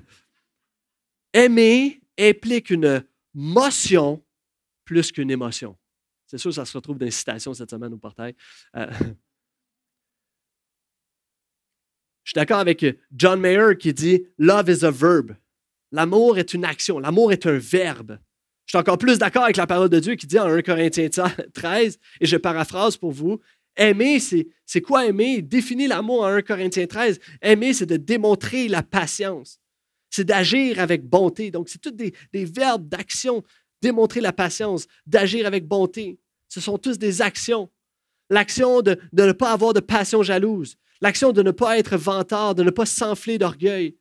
[1.34, 4.24] Aimer implique une motion
[4.86, 5.76] plus qu'une émotion.
[6.26, 8.34] C'est sûr, ça se retrouve dans les citations cette semaine au portail.
[8.76, 8.86] Euh,
[12.24, 12.82] je suis d'accord avec
[13.14, 15.36] John Mayer qui dit Love is a verb.
[15.92, 16.98] L'amour est une action.
[16.98, 18.18] L'amour est un verbe.
[18.64, 21.08] Je suis encore plus d'accord avec la parole de Dieu qui dit en 1 Corinthiens
[21.54, 23.38] 13, et je paraphrase pour vous
[23.76, 25.40] Aimer, c'est quoi aimer?
[25.40, 27.20] Définit l'amour en 1 Corinthiens 13.
[27.40, 29.60] Aimer, c'est de démontrer la patience.
[30.10, 31.50] C'est d'agir avec bonté.
[31.50, 33.42] Donc, c'est tous des, verbes d'action.
[33.80, 36.18] Démontrer la patience, d'agir avec bonté.
[36.48, 37.70] Ce sont tous des actions.
[38.30, 40.76] L'action de, de ne pas avoir de passion jalouse.
[41.00, 43.96] L'action de ne pas être vantard, de ne pas s'enfler d'orgueil.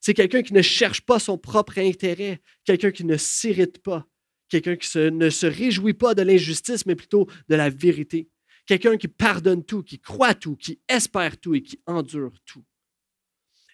[0.00, 4.04] C'est quelqu'un qui ne cherche pas son propre intérêt, quelqu'un qui ne s'irrite pas,
[4.48, 8.28] quelqu'un qui ne se réjouit pas de l'injustice, mais plutôt de la vérité.
[8.72, 12.64] Quelqu'un qui pardonne tout, qui croit tout, qui espère tout et qui endure tout.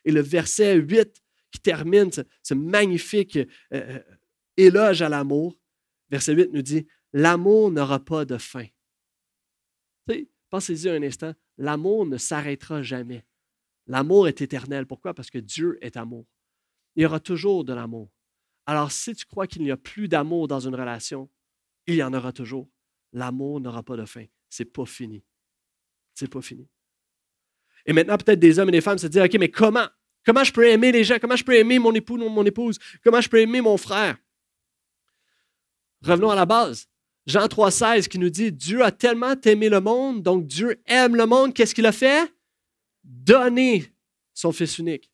[0.04, 4.02] Et le verset 8 qui termine ce, magnifique euh, euh,
[4.56, 5.56] éloge à l'amour,
[6.10, 8.66] verset 8 nous dit, L'amour n'aura pas de fin.
[10.50, 13.24] Pensez-y un instant, l'amour ne s'arrêtera jamais.
[13.86, 14.84] L'amour est éternel.
[14.84, 15.14] Pourquoi?
[15.14, 16.26] Parce que Dieu est amour.
[16.96, 18.10] Il y aura toujours de l'amour.
[18.66, 21.30] Alors, si tu crois qu'il n'y a plus d'amour dans une relation,
[21.86, 22.68] il y en aura toujours.
[23.12, 25.22] L'amour n'aura pas de fin c'est pas fini.
[26.14, 26.68] C'est pas fini.
[27.86, 29.86] Et maintenant, peut-être des hommes et des femmes se disent OK, mais comment?
[30.24, 31.18] Comment je peux aimer les gens?
[31.20, 32.78] Comment je peux aimer mon époux, mon épouse?
[33.02, 34.18] Comment je peux aimer mon frère?
[36.02, 36.88] Revenons à la base.
[37.26, 41.26] Jean 3,16 qui nous dit Dieu a tellement aimé le monde, donc Dieu aime le
[41.26, 41.54] monde.
[41.54, 42.32] Qu'est-ce qu'il a fait?
[43.04, 43.92] Donner
[44.34, 45.10] son Fils unique.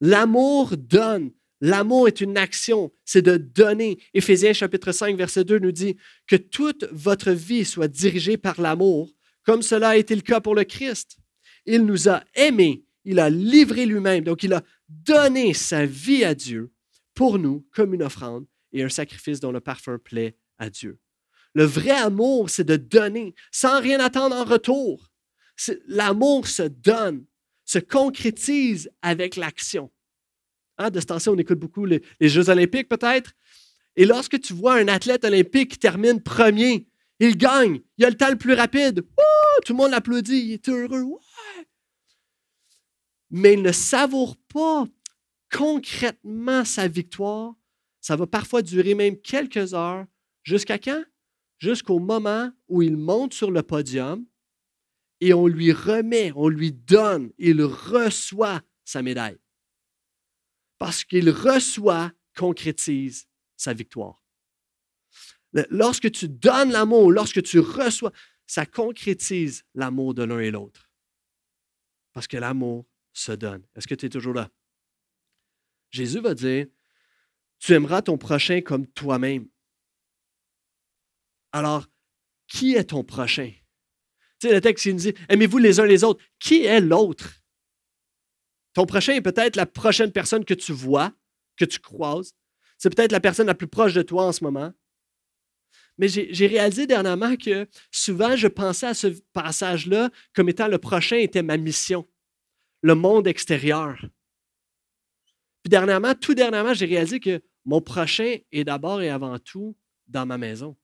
[0.00, 1.32] L'amour donne.
[1.60, 3.98] L'amour est une action, c'est de donner.
[4.14, 5.96] Éphésiens chapitre 5, verset 2 nous dit
[6.26, 9.10] que toute votre vie soit dirigée par l'amour,
[9.44, 11.18] comme cela a été le cas pour le Christ.
[11.66, 16.34] Il nous a aimés, il a livré lui-même, donc il a donné sa vie à
[16.34, 16.72] Dieu
[17.14, 20.98] pour nous comme une offrande et un sacrifice dont le parfum plaît à Dieu.
[21.54, 25.10] Le vrai amour, c'est de donner sans rien attendre en retour.
[25.86, 27.24] L'amour se donne,
[27.64, 29.90] se concrétise avec l'action.
[30.80, 33.32] Hein, de ce temps-ci, on écoute beaucoup les, Jeux olympiques peut-être.
[33.96, 36.88] Et lorsque tu vois un athlète olympique qui termine premier,
[37.18, 39.02] il gagne, il a le temps le plus rapide.
[39.66, 41.04] tout le monde l'applaudit, il est heureux.
[43.28, 44.86] Mais il ne savoure pas
[45.52, 47.52] concrètement sa victoire.
[48.00, 50.06] Ça va parfois durer même quelques heures.
[50.44, 51.04] Jusqu'à quand?
[51.58, 54.24] Jusqu'au moment où il monte sur le podium
[55.20, 59.39] et on lui remet, on lui donne, il reçoit sa médaille
[60.80, 64.24] parce qu'il reçoit, concrétise sa victoire.
[65.68, 68.12] Lorsque tu donnes l'amour, lorsque tu reçois,
[68.46, 70.90] ça concrétise l'amour de l'un et l'autre.
[72.14, 73.62] Parce que l'amour se donne.
[73.76, 74.48] Est-ce que tu es toujours là?
[75.90, 76.66] Jésus va dire,
[77.58, 79.48] tu aimeras ton prochain comme toi-même.
[81.52, 81.86] Alors,
[82.46, 83.52] qui est ton prochain?
[84.38, 86.24] Tu sais, le texte, il nous dit, aimez-vous les uns les autres.
[86.38, 87.39] Qui est l'autre?
[88.74, 91.12] Ton prochain est peut-être la prochaine personne que tu vois,
[91.56, 92.34] que tu croises.
[92.78, 94.72] C'est peut-être la personne la plus proche de toi en ce moment.
[95.98, 101.16] Mais j'ai réalisé dernièrement que souvent, je pensais à ce passage-là comme étant le prochain
[101.16, 102.08] était ma mission,
[102.80, 104.00] le monde extérieur.
[105.62, 110.24] Puis dernièrement, tout dernièrement, j'ai réalisé que mon prochain est d'abord et avant tout dans
[110.24, 110.74] ma maison.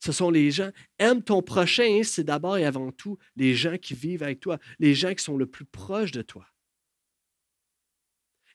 [0.00, 0.70] Ce sont les gens.
[0.98, 4.94] Aime ton prochain, c'est d'abord et avant tout les gens qui vivent avec toi, les
[4.94, 6.46] gens qui sont le plus proches de toi.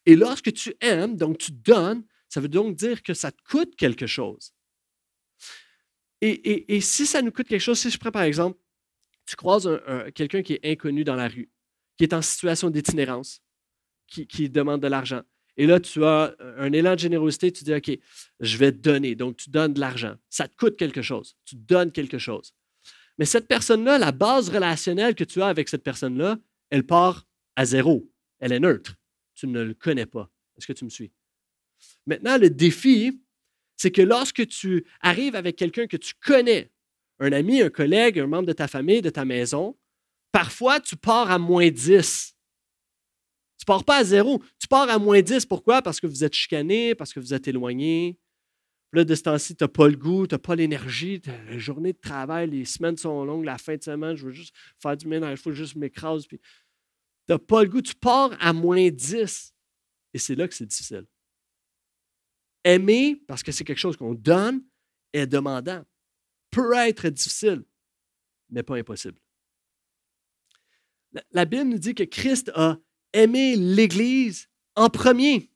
[0.06, 3.76] Et lorsque tu aimes, donc tu donnes, ça veut donc dire que ça te coûte
[3.76, 4.54] quelque chose.
[6.22, 8.60] Et, si ça nous coûte quelque chose, si je prends par exemple,
[9.26, 9.70] tu croises
[10.16, 11.50] quelqu'un qui est inconnu dans la rue,
[11.98, 13.42] qui est en situation d'itinérance,
[14.08, 15.22] qui, demande de l'argent,
[15.56, 17.92] Et là, tu as un élan de générosité, tu dis, OK,
[18.40, 19.16] je vais donner.
[19.16, 20.16] Donc, tu donnes de l'argent.
[20.30, 21.36] Ça te coûte quelque chose.
[21.46, 22.54] Tu donnes quelque chose.
[23.18, 26.38] Mais cette personne-là, la base relationnelle que tu as avec cette personne-là,
[26.70, 28.10] elle part à zéro.
[28.40, 28.96] Elle est neutre.
[29.40, 30.30] Tu ne le connais pas.
[30.58, 31.14] Est-ce que tu me suis?
[32.06, 33.22] Maintenant, le défi,
[33.78, 36.74] c'est que lorsque tu arrives avec quelqu'un que tu connais,
[37.20, 39.78] un ami, un collègue, un membre de ta famille, de ta maison,
[40.34, 42.36] parfois tu pars à moins 10.
[43.60, 45.46] Tu pars pas à zéro, tu pars à moins 10.
[45.46, 45.82] Pourquoi?
[45.82, 48.20] Parce que vous êtes chicané, parce que vous êtes éloigné.
[48.92, 51.94] Là, de ce temps-ci, tu n'as pas le goût, tu n'as pas l'énergie, la journée
[51.94, 55.08] de travail, les semaines sont longues, la fin de semaine, je veux juste faire du
[55.08, 56.28] ménage, il faut juste m'écraser.
[57.30, 59.54] Tu n'as pas le goût, tu pars à moins 10.
[60.16, 61.06] Et c'est là que c'est difficile.
[62.64, 64.64] Aimer, parce que c'est quelque chose qu'on donne,
[65.14, 65.86] est demandant.
[66.50, 67.64] Peut être difficile,
[68.50, 69.20] mais pas impossible.
[71.32, 72.80] La Bible nous dit que Christ a
[73.14, 75.52] aimé l'Église en premier.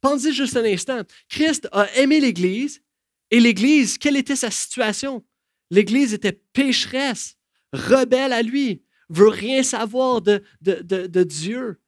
[0.00, 1.02] Pensez juste un instant.
[1.28, 2.82] Christ a aimé l'Église
[3.30, 5.24] et l'Église, quelle était sa situation?
[5.70, 7.36] L'Église était pécheresse,
[7.72, 11.80] rebelle à lui, veut rien savoir de, de Dieu.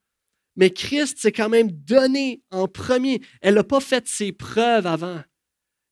[0.56, 3.20] Mais Christ s'est quand même donné en premier.
[3.40, 5.22] Elle n'a pas fait ses preuves avant.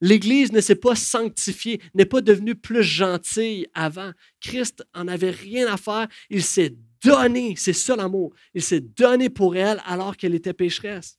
[0.01, 4.13] L'Église ne s'est pas sanctifiée, n'est pas devenue plus gentille avant.
[4.41, 6.07] Christ en avait rien à faire.
[6.31, 8.33] Il s'est donné, c'est ça l'amour.
[8.55, 11.18] Il s'est donné pour elle alors qu'elle était pécheresse.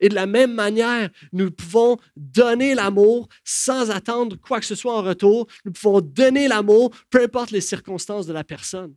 [0.00, 4.96] Et de la même manière, nous pouvons donner l'amour sans attendre quoi que ce soit
[4.96, 5.46] en retour.
[5.64, 8.94] Nous pouvons donner l'amour, peu importe les circonstances de la personne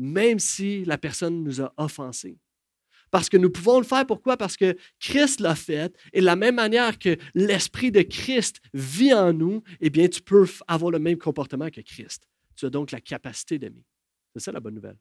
[0.00, 2.38] même si la personne nous a offensés.
[3.10, 4.06] Parce que nous pouvons le faire.
[4.06, 4.36] Pourquoi?
[4.36, 5.94] Parce que Christ l'a fait.
[6.12, 10.22] Et de la même manière que l'Esprit de Christ vit en nous, eh bien, tu
[10.22, 12.26] peux avoir le même comportement que Christ.
[12.56, 13.84] Tu as donc la capacité d'aimer.
[14.32, 14.96] C'est ça la bonne nouvelle.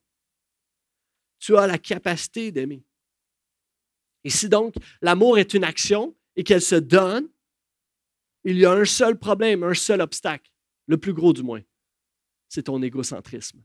[1.40, 2.84] Tu as la capacité d'aimer.
[4.24, 7.30] Et si donc l'amour est une action et qu'elle se donne,
[8.44, 10.52] il y a un seul problème, un seul obstacle,
[10.88, 11.62] le plus gros du moins,
[12.48, 13.64] c'est ton égocentrisme.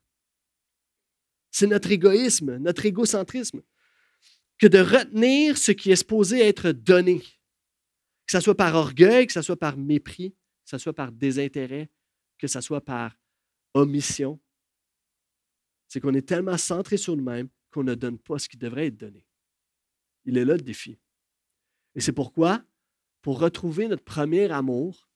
[1.51, 3.63] C'est notre égoïsme, notre égocentrisme,
[4.59, 9.33] que de retenir ce qui est supposé être donné, que ce soit par orgueil, que
[9.33, 10.33] ce soit par mépris,
[10.65, 11.91] que ce soit par désintérêt,
[12.39, 13.17] que ce soit par
[13.75, 14.41] omission.
[15.89, 18.97] C'est qu'on est tellement centré sur nous-mêmes qu'on ne donne pas ce qui devrait être
[18.97, 19.25] donné.
[20.25, 20.99] Il est là le défi.
[21.95, 22.65] Et c'est pourquoi,
[23.23, 25.09] pour retrouver notre premier amour,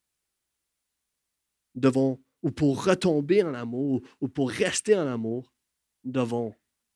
[1.75, 5.53] devons, ou pour retomber en amour, ou pour rester en amour,
[6.05, 6.55] nous devons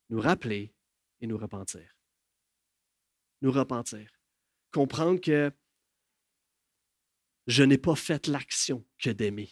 [0.08, 0.74] nous rappeler
[1.20, 1.96] et nous repentir.
[3.40, 4.10] Nous repentir.
[4.70, 5.52] Comprendre que
[7.46, 9.50] je n'ai pas fait l'action que d'aimer.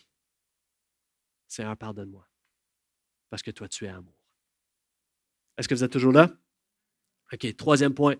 [1.48, 2.28] Seigneur, pardonne-moi.
[3.28, 4.14] Parce que toi, tu es amour.
[5.56, 6.30] Est-ce que vous êtes toujours là?
[7.32, 8.16] OK, troisième point.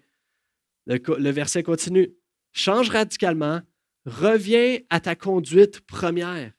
[0.90, 2.12] Le, verset continue.
[2.53, 3.61] Change radicalement.
[4.07, 6.53] Reviens à ta conduite première.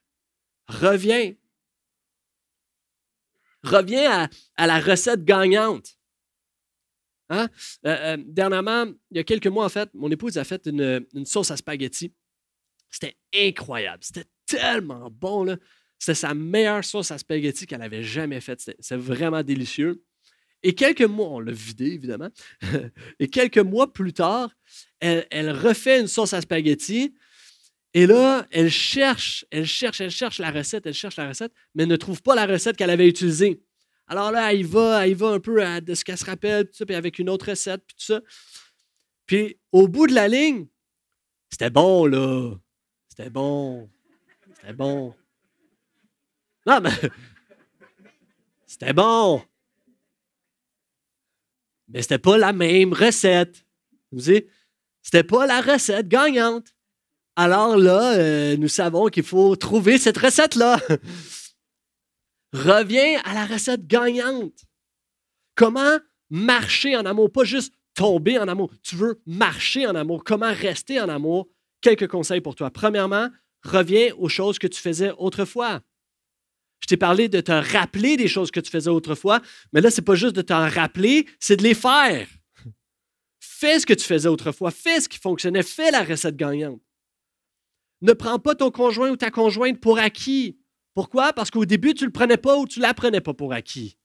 [0.67, 1.33] Reviens.
[3.63, 5.97] Reviens à, la recette gagnante.
[7.29, 7.49] Hein?
[7.85, 11.05] Euh, euh, dernièrement, il y a quelques mois, en fait, mon épouse a fait une,
[11.25, 12.13] sauce à spaghetti.
[12.89, 14.03] C'était incroyable.
[14.03, 15.57] C'était tellement bon.
[15.99, 18.61] C'était sa meilleure sauce à spaghetti qu'elle avait jamais faite.
[18.79, 20.03] C'est vraiment délicieux.
[20.63, 22.29] Et quelques mois, on l'a vidé évidemment,
[23.19, 24.51] et quelques mois plus tard,
[24.99, 27.15] elle, elle, refait une sauce à spaghetti
[27.93, 31.85] et là, elle cherche, elle cherche, elle cherche la recette, elle cherche la recette, mais
[31.85, 33.61] ne trouve pas la recette qu'elle avait utilisée.
[34.07, 37.19] Alors là, elle va, elle va un peu de ce qu'elle se rappelle, puis avec
[37.19, 38.21] une autre recette, puis tout ça.
[39.25, 40.67] Puis au bout de la ligne,
[41.49, 42.55] c'était bon, là.
[43.09, 43.89] C'était bon.
[44.55, 45.13] C'était bon.
[46.65, 46.91] Non, mais.
[48.67, 49.43] C'était bon.
[51.93, 53.65] Mais c'était pas la même recette.
[54.11, 54.47] Vous savez,
[55.01, 56.67] c'était pas la recette gagnante.
[57.35, 60.79] Alors là, euh, nous savons qu'il faut trouver cette recette-là.
[62.53, 64.65] Reviens à la recette gagnante.
[65.55, 65.97] Comment
[66.29, 68.71] marcher en amour, pas juste tomber en amour.
[68.83, 70.23] Tu veux marcher en amour.
[70.23, 71.49] Comment rester en amour?
[71.81, 72.69] Quelques conseils pour toi.
[72.69, 73.29] Premièrement,
[73.63, 75.81] reviens aux choses que tu faisais autrefois.
[76.81, 79.41] Je t'ai parlé de te rappeler des choses que tu faisais autrefois,
[79.71, 82.27] mais là, ce n'est pas juste de t'en rappeler, c'est de les faire.
[83.39, 86.81] Fais ce que tu faisais autrefois, fais ce qui fonctionnait, fais la recette gagnante.
[88.01, 90.59] Ne prends pas ton conjoint ou ta conjointe pour acquis.
[90.95, 91.33] Pourquoi?
[91.33, 93.53] Parce qu'au début, tu ne le prenais pas ou tu ne la prenais pas pour
[93.53, 93.97] acquis.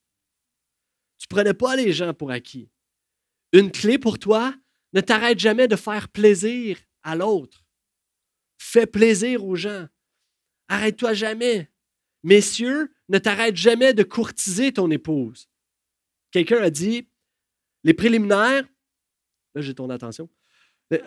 [1.19, 2.71] Tu ne prenais pas les gens pour acquis.
[3.53, 4.55] Une clé pour toi,
[4.93, 7.65] ne t'arrête jamais de faire plaisir à l'autre.
[8.59, 9.87] Fais plaisir aux gens.
[10.69, 11.71] Arrête-toi jamais.
[12.27, 15.49] Messieurs, ne t'arrête jamais de courtiser ton épouse.
[16.33, 17.09] Quelqu'un a dit,
[17.85, 18.65] les préliminaires,
[19.55, 20.29] Là, j'ai ton attention.
[20.93, 20.99] Euh,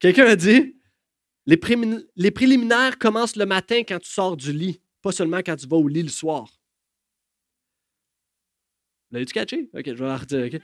[0.00, 0.76] quelqu'un a dit
[1.46, 5.76] les, préliminaires commencent le matin quand tu sors du lit, pas seulement quand tu vas
[5.76, 6.48] au lit le soir.
[9.12, 9.70] L'as-tu catché?
[9.72, 10.60] OK, je vais arrêter.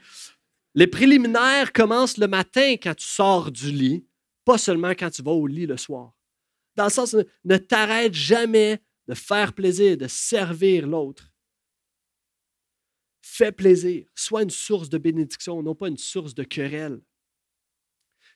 [0.75, 4.05] Les préliminaires commencent le matin quand tu sors du lit,
[4.43, 6.11] pas seulement quand tu vas au lit le soir.
[6.75, 11.33] Dans le sens, ne t'arrête jamais de faire plaisir, de servir l'autre.
[13.23, 14.05] Fais plaisir.
[14.13, 17.01] Sois une source de bénédiction, non pas une source de querelle.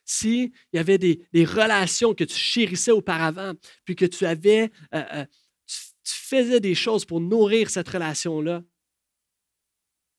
[0.04, 3.52] S'il y avait des, relations que tu chérissais auparavant,
[3.84, 5.24] puis que tu avais, euh, euh,
[5.64, 8.64] tu, faisais des choses pour nourrir cette relation-là,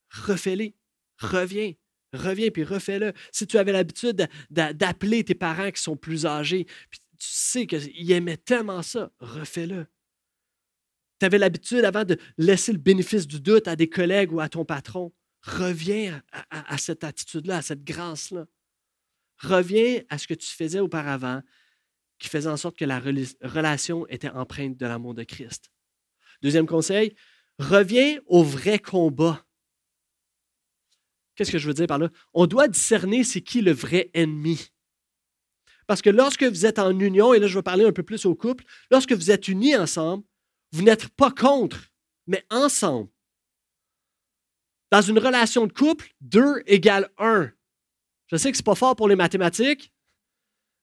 [0.09, 0.73] refais-les.
[1.17, 1.73] Reviens.
[2.13, 3.11] Reviens puis refais-le.
[3.33, 8.11] Si tu avais l'habitude d'appeler tes parents qui sont plus âgés, puis tu sais qu'ils
[8.13, 9.87] aimaient tellement ça, refais-le.
[11.19, 14.49] Tu avais l'habitude avant de laisser le bénéfice du doute à des collègues ou à
[14.49, 15.13] ton patron.
[15.41, 18.45] Reviens à, cette attitude-là, à cette grâce-là.
[19.39, 21.41] Reviens à ce que tu faisais auparavant
[22.19, 25.71] qui faisait en sorte que la relation était empreinte de l'amour de Christ.
[26.41, 27.13] Deuxième conseil,
[27.59, 29.45] reviens au vrai combat.
[31.35, 32.09] Qu'est-ce que je veux dire par là?
[32.33, 34.71] On doit discerner c'est qui le vrai ennemi.
[35.87, 38.25] Parce que lorsque vous êtes en union, et là je vais parler un peu plus
[38.25, 40.23] au couple, lorsque vous êtes unis ensemble,
[40.75, 41.89] vous n'êtes pas contre,
[42.27, 43.09] mais ensemble.
[44.91, 47.49] Dans une relation de couple, 2 égale 1.
[48.27, 49.93] Je sais que ce n'est pas fort pour les mathématiques,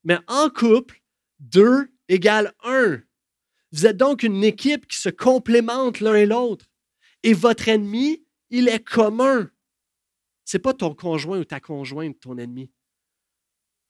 [0.04, 1.02] mais en couple,
[1.40, 3.02] 2 égale 1.
[3.72, 6.64] Vous êtes donc une équipe qui se complémente l'un et l'autre.
[7.22, 9.50] Et votre ennemi, il est commun.
[10.46, 12.72] Ce n'est pas ton conjoint ou ta conjointe, ton ennemi.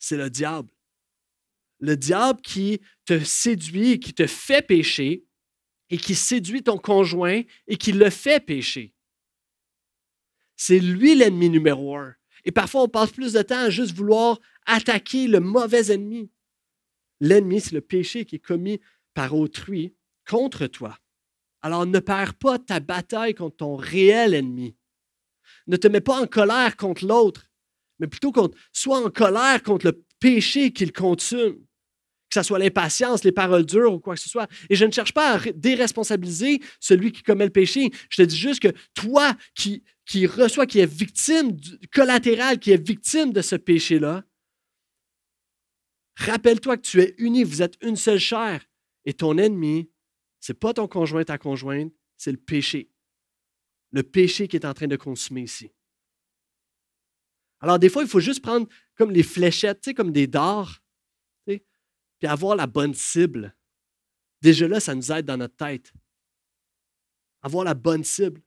[0.01, 0.73] C'est le diable.
[1.79, 5.25] Le diable qui te séduit, qui te fait pécher
[5.93, 8.95] et qui séduit ton conjoint et qui le fait pécher.
[10.57, 12.15] C'est lui l'ennemi numéro un.
[12.45, 16.31] Et parfois, on passe plus de temps à juste vouloir attaquer le mauvais ennemi.
[17.21, 18.81] L'ennemi, c'est le péché qui est commis
[19.13, 19.95] par autrui
[20.27, 20.99] contre toi.
[21.61, 24.75] Alors ne perds pas ta bataille contre ton réel ennemi.
[25.67, 27.51] Ne te mets pas en colère contre l'autre,
[27.99, 31.59] mais plutôt contre, sois en colère contre le péché qu'il consume,
[32.33, 34.49] que ce soit l'impatience, les paroles dures ou quoi que ce soit.
[34.71, 37.91] Et je ne cherche pas à déresponsabiliser celui qui commet le péché.
[38.09, 39.83] Je te dis juste que toi qui,
[40.27, 41.57] reçois, qui est victime
[41.93, 44.25] collatéral, qui est victime de ce péché-là,
[46.17, 48.63] rappelle-toi que tu es uni, vous êtes une seule chair.
[49.05, 49.91] Et ton ennemi,
[50.41, 52.93] ce n'est pas ton conjoint, ta conjointe, c'est le péché
[53.93, 55.71] le péché qui est en train de consumer ici.
[57.61, 58.67] Alors, des fois, il faut juste prendre
[58.97, 60.82] comme les fléchettes, comme des dards,
[62.23, 63.53] puis avoir la bonne cible.
[64.43, 65.93] Déjà là, ça nous aide dans notre tête.
[67.43, 68.41] Avoir la bonne cible.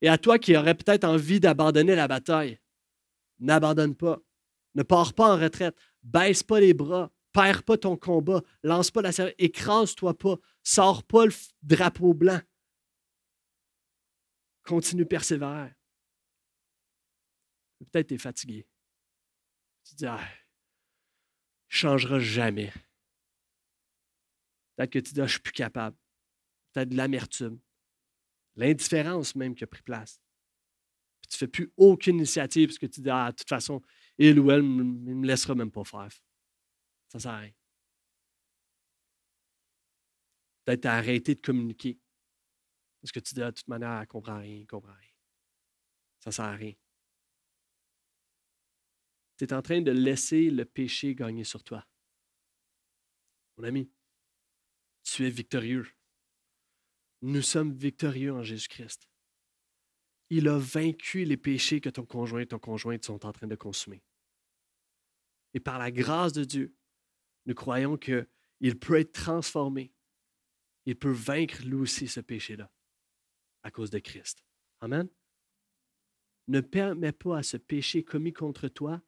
[0.00, 2.58] Et à toi qui aurais peut-être envie d'abandonner la bataille,
[3.40, 4.22] n'abandonne pas.
[4.74, 5.76] Ne pars pas en retraite.
[6.02, 7.12] Baisse pas les bras.
[7.30, 8.40] Perds pas ton combat.
[8.62, 9.34] Lance pas la série.
[9.36, 10.36] Écrase-toi pas.
[10.62, 12.40] Sors pas le drapeau blanc.
[14.64, 15.74] Continue, persévère.
[17.80, 18.66] Peut-être tu es fatigué.
[19.84, 20.26] Tu dis, ah,
[21.72, 22.72] changera jamais.
[24.76, 25.96] Peut-être que tu dis, ah, je ne suis plus capable.
[26.72, 27.58] Peut-être de l'amertume.
[28.56, 30.20] L'indifférence même qui a pris place.
[31.28, 33.80] tu ne fais plus aucune initiative parce que tu dis, ah, de toute façon,
[34.18, 34.82] il ou elle ne
[35.14, 36.10] me laissera même pas faire.
[37.08, 37.52] Ça ne sert à rien.
[40.64, 41.98] Peut-être as arrêté de communiquer.
[43.00, 44.92] Parce que tu dis, ah, de toute manière, elle ne comprend rien, elle ne comprend
[44.92, 45.10] rien.
[46.20, 46.74] Ça ne sert à rien.
[49.36, 51.86] Tu es en train de laisser le péché gagner sur toi.
[53.56, 53.90] Mon ami,
[55.02, 55.86] tu es victorieux.
[57.22, 59.08] Nous sommes victorieux en Jésus-Christ.
[60.30, 63.54] Il a vaincu les péchés que ton conjoint et ton conjointe sont en train de
[63.54, 64.02] consommer.
[65.54, 66.74] Et par la grâce de Dieu,
[67.46, 69.92] nous croyons qu'il peut être transformé.
[70.86, 72.70] Il peut vaincre lui aussi ce péché-là
[73.62, 74.44] à cause de Christ.
[74.80, 75.08] Amen.
[76.48, 79.00] Ne permets pas à ce péché commis contre toi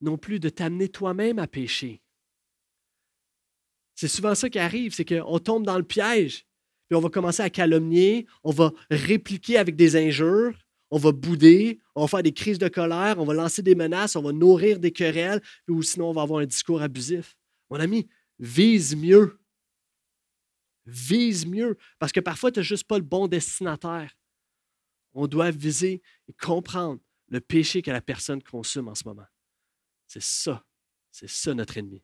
[0.00, 2.02] non plus de t'amener toi-même à pécher.
[3.94, 6.46] C'est souvent ça qui arrive, c'est qu'on tombe dans le piège,
[6.88, 10.56] puis on va commencer à calomnier, on va répliquer avec des injures,
[10.90, 14.14] on va bouder, on va faire des crises de colère, on va lancer des menaces,
[14.16, 17.36] on va nourrir des querelles, ou sinon on va avoir un discours abusif.
[17.70, 19.38] Mon ami, vise mieux
[20.88, 24.16] vise mieux, parce que parfois, tu n'as juste pas le bon destinataire.
[25.12, 29.26] On doit viser et comprendre le péché que la personne consomme en ce moment.
[30.08, 30.64] C'est ça.
[31.12, 32.02] C'est ça notre ennemi.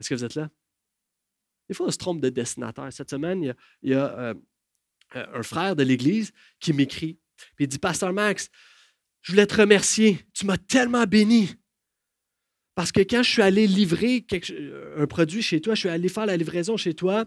[0.00, 0.50] Est-ce que vous êtes là?
[1.68, 2.92] Des fois, on se trompe de destinataire.
[2.92, 4.34] Cette semaine, il y a, euh,
[5.16, 7.18] euh, un frère de l'Église qui m'écrit.
[7.56, 8.50] Puis il dit Pasteur Max,
[9.22, 10.18] je voulais te remercier.
[10.32, 11.54] Tu m'as tellement béni.
[12.74, 14.26] Parce que quand je suis allé livrer
[14.96, 17.24] un produit chez toi, je suis allé faire la livraison chez toi,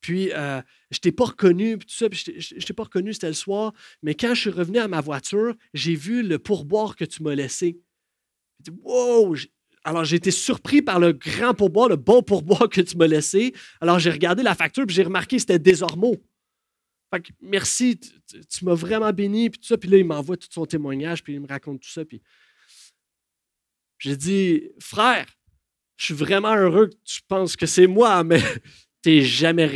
[0.00, 0.60] puis euh,
[0.90, 3.72] je t'ai pas reconnu, tout ça, puis je t'ai pas reconnu, c'était soir.
[4.02, 7.34] Mais quand je suis revenu à ma voiture, j'ai vu le pourboire que tu m'as
[7.34, 7.78] laissé.
[8.82, 9.36] Wow!
[9.84, 13.54] Alors, j'ai été surpris par le grand pourboire, le bon pourboire que tu m'as laissé.
[13.80, 16.20] Alors, j'ai regardé la facture, puis j'ai remarqué que c'était désormais.
[17.12, 19.78] Fait que merci, tu, m'as vraiment béni, puis tout ça.
[19.78, 22.04] Puis là, il m'envoie tout son témoignage, puis il me raconte tout ça.
[22.04, 22.20] Puis
[23.98, 25.26] j'ai dit, frère,
[25.96, 28.42] je suis vraiment heureux que tu penses que c'est moi, mais
[29.02, 29.66] t'es jamais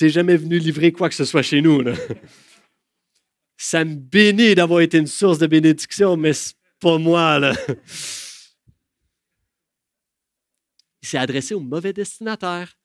[0.00, 1.82] jamais venu livrer quoi que ce soit chez nous.
[3.56, 6.32] Ça me bénit d'avoir été une source de bénédiction, mais
[6.82, 7.38] pas moi.
[7.38, 7.54] Là.
[11.00, 12.76] Il s'est adressé au mauvais destinataire.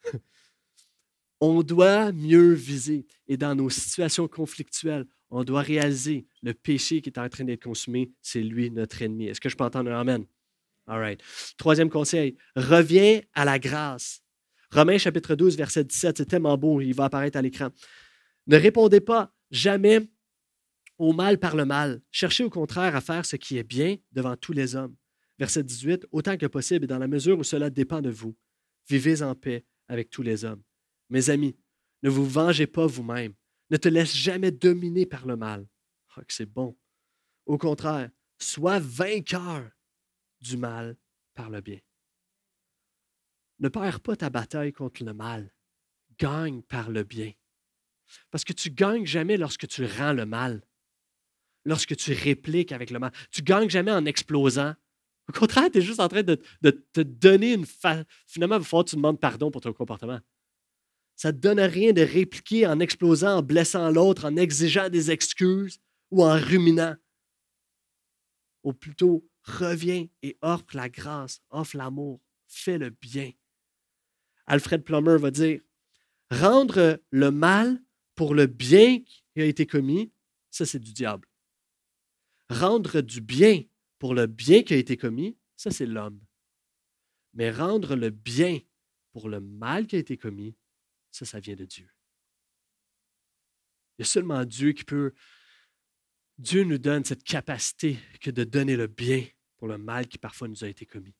[1.40, 3.06] On doit mieux viser.
[3.28, 7.64] Et dans nos situations conflictuelles, on doit réaliser le péché qui est en train d'être
[7.64, 9.28] consumé, c'est lui notre ennemi.
[9.28, 10.26] Est-ce que je peux entendre un Amen?
[10.88, 11.22] All right.
[11.58, 14.22] Troisième conseil, reviens à la grâce.
[14.72, 17.70] Romains chapitre 12, verset 17, c'est tellement beau, il va apparaître à l'écran.
[18.48, 20.08] Ne répondez pas jamais
[20.98, 22.02] au mal par le mal.
[22.12, 24.96] Cherchez au contraire à faire ce qui est bien devant tous les hommes.
[25.40, 28.36] Verset 18, autant que possible et dans la mesure où cela dépend de vous,
[28.90, 30.64] vivez en paix avec tous les hommes.
[31.10, 31.56] Mes amis,
[32.04, 33.34] ne vous vengez pas vous-même.
[33.70, 35.68] Ne te laisse jamais dominer par le mal.
[36.18, 36.78] Oh, c'est bon.
[37.46, 39.70] Au contraire, sois vainqueur
[40.42, 40.98] du mal
[41.34, 41.80] par le bien.
[43.60, 45.54] Ne perds pas ta bataille contre le mal.
[46.18, 47.32] Gagne par le bien.
[48.32, 50.67] Parce que tu gagnes jamais lorsque tu rends le mal,
[51.66, 53.12] lorsque tu répliques avec le mal.
[53.32, 54.74] Tu gagnes jamais en explosant.
[55.30, 57.66] Au contraire, tu es juste en train de, te donner une.
[58.26, 60.20] Finalement, il va falloir que tu demandes pardon pour ton comportement.
[61.16, 65.12] Ça ne te donne rien de répliquer en explosant, en blessant l'autre, en exigeant des
[65.12, 65.80] excuses
[66.12, 66.96] ou en ruminant.
[68.64, 73.32] Ou plutôt, reviens et offre la grâce, offre l'amour, fais le bien.
[74.46, 75.60] Alfred Plummer va dire
[76.30, 77.82] Rendre le mal
[78.16, 79.00] pour le bien
[79.34, 80.12] qui a été commis,
[80.50, 81.27] ça c'est du diable.
[82.50, 83.64] Rendre du bien
[84.00, 86.20] pour le bien qui a été commis, ça c'est l'homme.
[87.34, 88.60] Mais rendre le bien
[89.12, 90.56] pour le mal qui a été commis,
[91.12, 91.90] ça, ça vient de Dieu.
[93.98, 95.14] Il y a seulement Dieu qui peut.
[96.38, 99.26] Dieu nous donne cette capacité que de donner le bien
[99.58, 101.16] pour le mal qui parfois nous a été commis.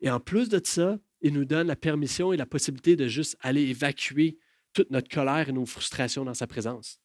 [0.00, 3.36] Et en plus de ça, il nous donne la permission et la possibilité de juste
[3.40, 4.38] aller évacuer
[4.72, 7.00] toute notre colère et nos frustrations dans sa présence.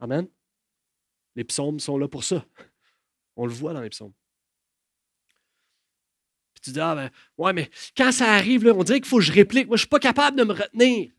[0.00, 0.28] Amen.
[1.36, 2.44] Les psaumes sont là pour ça.
[3.36, 4.12] On le voit dans les psaumes.
[6.54, 9.18] Puis tu dis, ah ben, ouais, mais quand ça arrive, là, on dirait qu'il faut
[9.18, 9.66] que je réplique.
[9.66, 11.10] Moi, je ne suis pas capable de me retenir.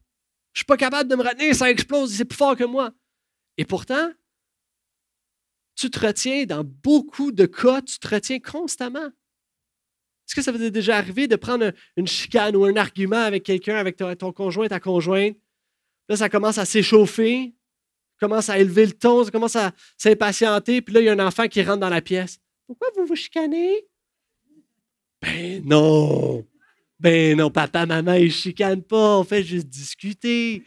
[0.54, 2.92] Je ne suis pas capable de me retenir, ça explose, c'est plus fort que moi.
[3.58, 4.12] Et pourtant,
[5.76, 9.08] tu te retiens dans beaucoup de cas, tu te retiens constamment.
[10.28, 13.44] Est-ce que ça vous est déjà arrivé de prendre une chicane ou un argument avec
[13.44, 15.36] quelqu'un, avec ton conjoint, ta conjointe?
[16.08, 17.56] Là, ça commence à s'échauffer,
[18.24, 21.28] commence à élever le ton, ça commence à s'impatienter, puis là, il y a un
[21.28, 22.40] enfant qui rentre dans la pièce.
[22.66, 23.86] Pourquoi vous vous chicanez?
[25.22, 26.46] Ben non!
[27.00, 30.64] Ben non, papa, maman, ils ne chicanent pas, on fait juste discuter.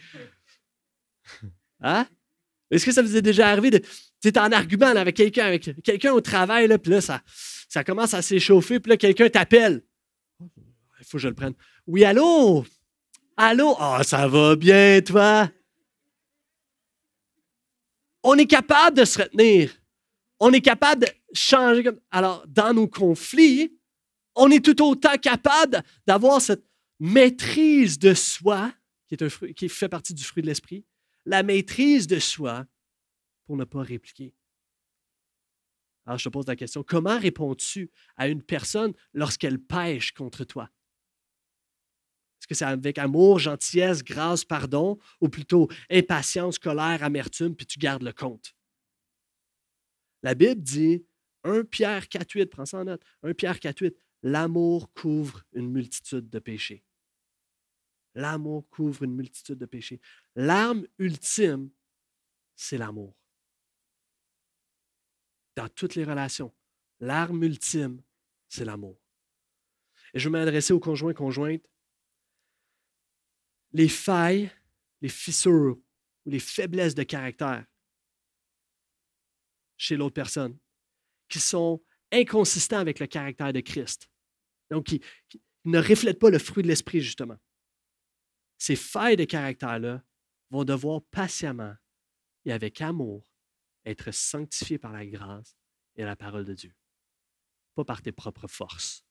[1.80, 2.07] Hein?
[2.70, 3.78] Est-ce que ça vous est déjà arrivé de.
[3.78, 7.22] Tu es en argument avec quelqu'un, avec quelqu'un au travail, là, puis là, ça,
[7.68, 9.82] ça commence à s'échauffer, puis là, quelqu'un t'appelle.
[10.40, 11.54] Il faut que je le prenne.
[11.86, 12.66] Oui, allô?
[13.36, 13.76] Allô?
[13.78, 15.50] Ah, ça va bien, toi?
[18.28, 19.70] On est capable de se retenir.
[20.40, 21.88] On est capable de changer.
[22.10, 23.78] Alors, dans nos conflits,
[24.34, 26.66] on est tout autant capable d'avoir cette
[26.98, 28.72] maîtrise de soi,
[29.54, 30.84] qui, fait partie du fruit de l'esprit,
[31.24, 32.66] la maîtrise de soi
[33.44, 34.34] pour ne pas répliquer.
[36.04, 40.68] Alors, je te pose la question, comment réponds-tu à une personne lorsqu'elle pêche contre toi?
[42.47, 47.80] Est-ce que c'est avec amour, gentillesse, grâce, pardon, ou plutôt impatience, colère, amertume, puis tu
[47.80, 48.55] gardes le compte?
[50.22, 51.05] La Bible dit,
[51.42, 56.38] 1 Pierre 4.8, prends ça en note, 1 Pierre 4.8, l'amour couvre une multitude de
[56.38, 56.84] péchés.
[58.14, 60.01] L'amour couvre une multitude de péchés.
[60.36, 61.70] L'arme ultime,
[62.55, 63.16] c'est l'amour
[65.57, 66.53] dans toutes les relations.
[67.01, 68.01] L'arme ultime,
[68.49, 69.01] c'est l'amour.
[70.14, 71.68] Et je vais m'adresser aux conjoints conjointes.
[73.76, 74.50] Les failles,
[75.02, 75.76] les fissures
[76.24, 77.66] ou les faiblesses de caractère
[79.76, 80.58] chez l'autre personne
[81.28, 84.08] qui sont inconsistants avec le caractère de Christ.
[84.70, 85.02] Donc, qui,
[85.66, 87.36] ne reflètent pas le fruit de l'esprit, justement.
[88.56, 90.02] Ces failles de caractère-là
[90.48, 91.74] vont devoir patiemment
[92.46, 93.30] et avec amour
[93.84, 95.58] être sanctifié par la grâce
[95.96, 96.74] et la parole de Dieu.
[97.74, 99.04] Pas par tes propres forces.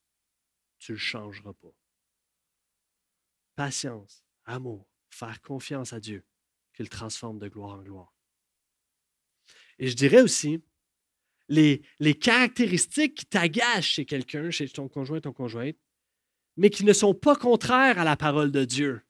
[0.79, 1.75] Tu ne le changeras pas.
[3.55, 6.23] Patience, amour, faire confiance à Dieu,
[6.73, 8.15] qu'il transforme de gloire en gloire.
[9.79, 10.61] Et je dirais aussi,
[11.47, 11.81] les,
[12.19, 15.77] caractéristiques qui t'agacent chez quelqu'un, chez ton conjoint, ton conjointe,
[16.57, 19.01] mais qui ne sont pas contraires à la parole de Dieu,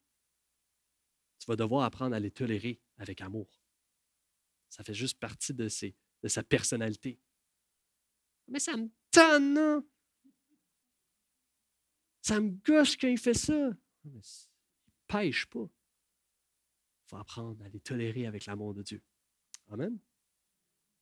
[1.40, 3.48] tu vas devoir apprendre à les tolérer avec amour.
[4.70, 7.20] Ça fait juste partie de, ses, de sa personnalité.
[8.48, 9.84] Mais ça me tonne,
[12.22, 13.70] Ça me gauche quand il fait ça.
[15.08, 15.60] Pêche pas.
[15.60, 19.02] Il faut apprendre à les tolérer avec l'amour de Dieu.
[19.70, 19.98] Amen.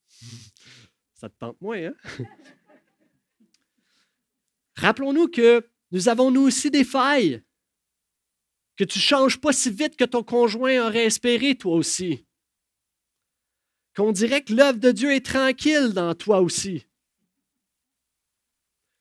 [1.13, 1.95] Ça te tente moins, hein?
[4.75, 7.43] Rappelons-nous que nous avons nous aussi des failles.
[8.75, 12.25] Que tu ne changes pas si vite que ton conjoint aurait espéré, toi aussi.
[13.95, 16.87] Qu'on dirait que l'œuvre de Dieu est tranquille dans toi aussi.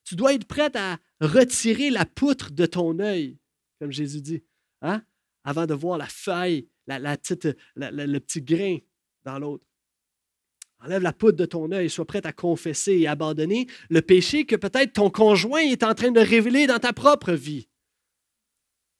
[0.04, 3.38] Tu dois être prête à retirer la poutre de ton œil,
[3.78, 4.44] comme Jésus dit,
[4.82, 5.02] hein?
[5.44, 8.78] avant de voir la faille, la, le petit grain
[9.24, 9.64] dans l'autre.
[10.80, 14.56] Enlève la poudre de ton œil, sois prête à confesser et abandonner le péché que
[14.56, 17.68] peut-être ton conjoint est en train de révéler dans ta propre vie.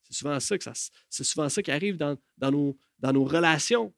[0.09, 3.93] C'est souvent ça, que qui arrive dans, nos, dans nos relations.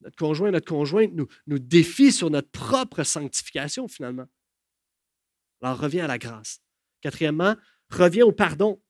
[0.00, 4.28] Notre conjoint, notre conjointe nous, nous défie sur notre propre sanctification, finalement.
[5.60, 6.60] Alors, reviens à la grâce.
[7.00, 7.56] Quatrièmement,
[7.90, 8.80] reviens au pardon.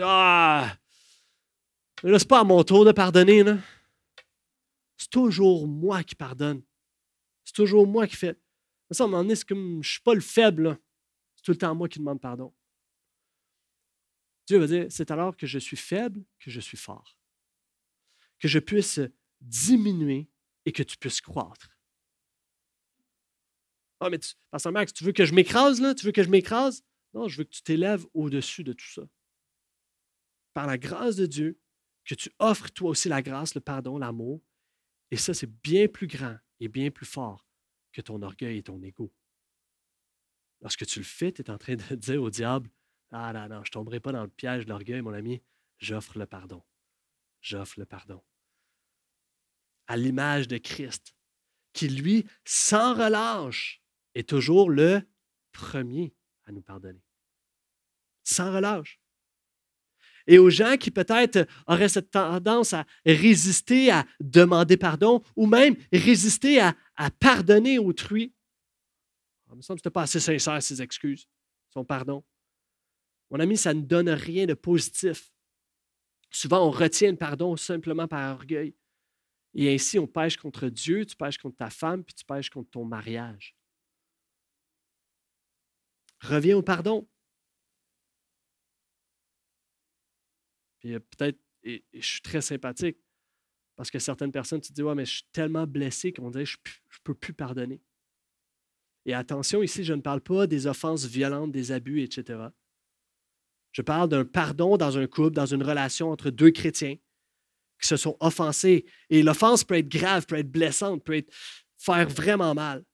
[0.00, 0.76] Ah,
[2.02, 3.42] là, c'est pas à mon tour de pardonner.
[3.42, 3.58] Là.
[4.96, 6.62] C'est toujours moi qui pardonne.
[7.44, 8.36] C'est toujours moi qui fais.
[8.90, 10.78] Ça, à un moment c'est comme je suis pas le faible.
[11.36, 12.52] C'est tout le temps moi qui demande pardon.
[14.46, 17.16] Dieu va dire, c'est alors que je suis faible que je suis fort.
[18.38, 19.00] Que je puisse
[19.40, 20.28] diminuer
[20.66, 21.70] et que tu puisses croître.
[24.00, 25.94] Ah, mais tu, Pasteur Max, tu veux que je m'écrase, là?
[25.94, 26.84] Tu veux que je m'écrase?
[27.14, 29.02] Non, je veux que tu t'élèves au-dessus de tout ça.
[30.54, 31.60] Par la grâce de Dieu,
[32.04, 34.42] que tu offres toi aussi la grâce, le pardon, l'amour,
[35.10, 37.46] et ça, c'est bien plus grand et bien plus fort
[37.92, 39.12] que ton orgueil et ton ego.
[40.60, 42.70] Lorsque tu le fais, tu es en train de dire au diable
[43.10, 45.42] Ah non, non, je ne tomberai pas dans le piège de l'orgueil, mon ami.
[45.78, 46.62] J'offre le pardon.
[47.40, 48.22] J'offre le pardon.
[49.86, 51.14] À l'image de Christ,
[51.72, 53.82] qui, lui, sans relâche,
[54.14, 55.02] est toujours le
[55.52, 56.14] premier
[56.46, 57.04] à nous pardonner.
[58.22, 59.00] Sans relâche
[60.26, 65.76] et aux gens qui peut-être auraient cette tendance à résister à demander pardon ou même
[65.92, 66.74] résister à,
[67.20, 68.32] pardonner autrui.
[69.46, 71.28] Ah, il me semble que ce pas assez sincère, ces excuses,
[71.72, 72.24] son pardon.
[73.30, 75.32] Mon ami, ça ne donne rien de positif.
[76.30, 78.74] Souvent, on retient le pardon simplement par orgueil.
[79.54, 82.70] Et ainsi, on pêche contre Dieu, tu pêches contre ta femme, puis tu pêches contre
[82.70, 83.54] ton mariage.
[86.20, 87.06] Reviens au pardon.
[90.84, 92.98] Puis peut-être, et, je suis très sympathique,
[93.74, 96.44] parce que certaines personnes, tu te dis, ouais, mais je suis tellement blessé qu'on dirait,
[96.44, 97.80] je ne peux plus pardonner.
[99.06, 102.48] Et attention, ici, je ne parle pas des offenses violentes, des abus, etc.
[103.72, 106.96] Je parle d'un pardon dans un couple, dans une relation entre deux chrétiens
[107.80, 108.84] qui se sont offensés.
[109.08, 111.24] Et l'offense peut être grave, peut être blessante, peut
[111.76, 112.84] faire vraiment mal.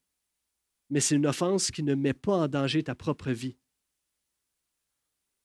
[0.90, 3.56] Mais c'est une offense qui ne met pas en danger ta propre vie.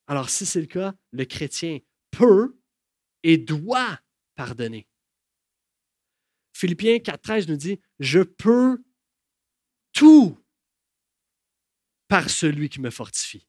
[0.06, 1.80] Alors, si c'est le cas, le chrétien
[2.16, 2.58] peut
[3.22, 4.00] et doit
[4.34, 4.88] pardonner.
[6.54, 8.82] Philippiens 4.13 nous dit, je peux
[9.92, 10.38] tout
[12.08, 13.46] par celui qui me fortifie.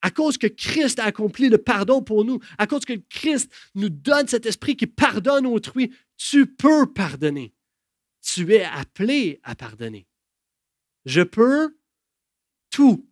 [0.00, 3.88] À cause que Christ a accompli le pardon pour nous, à cause que Christ nous
[3.90, 7.54] donne cet esprit qui pardonne autrui, tu peux pardonner.
[8.22, 10.06] Tu es appelé à pardonner.
[11.04, 11.78] Je peux
[12.70, 13.10] tout.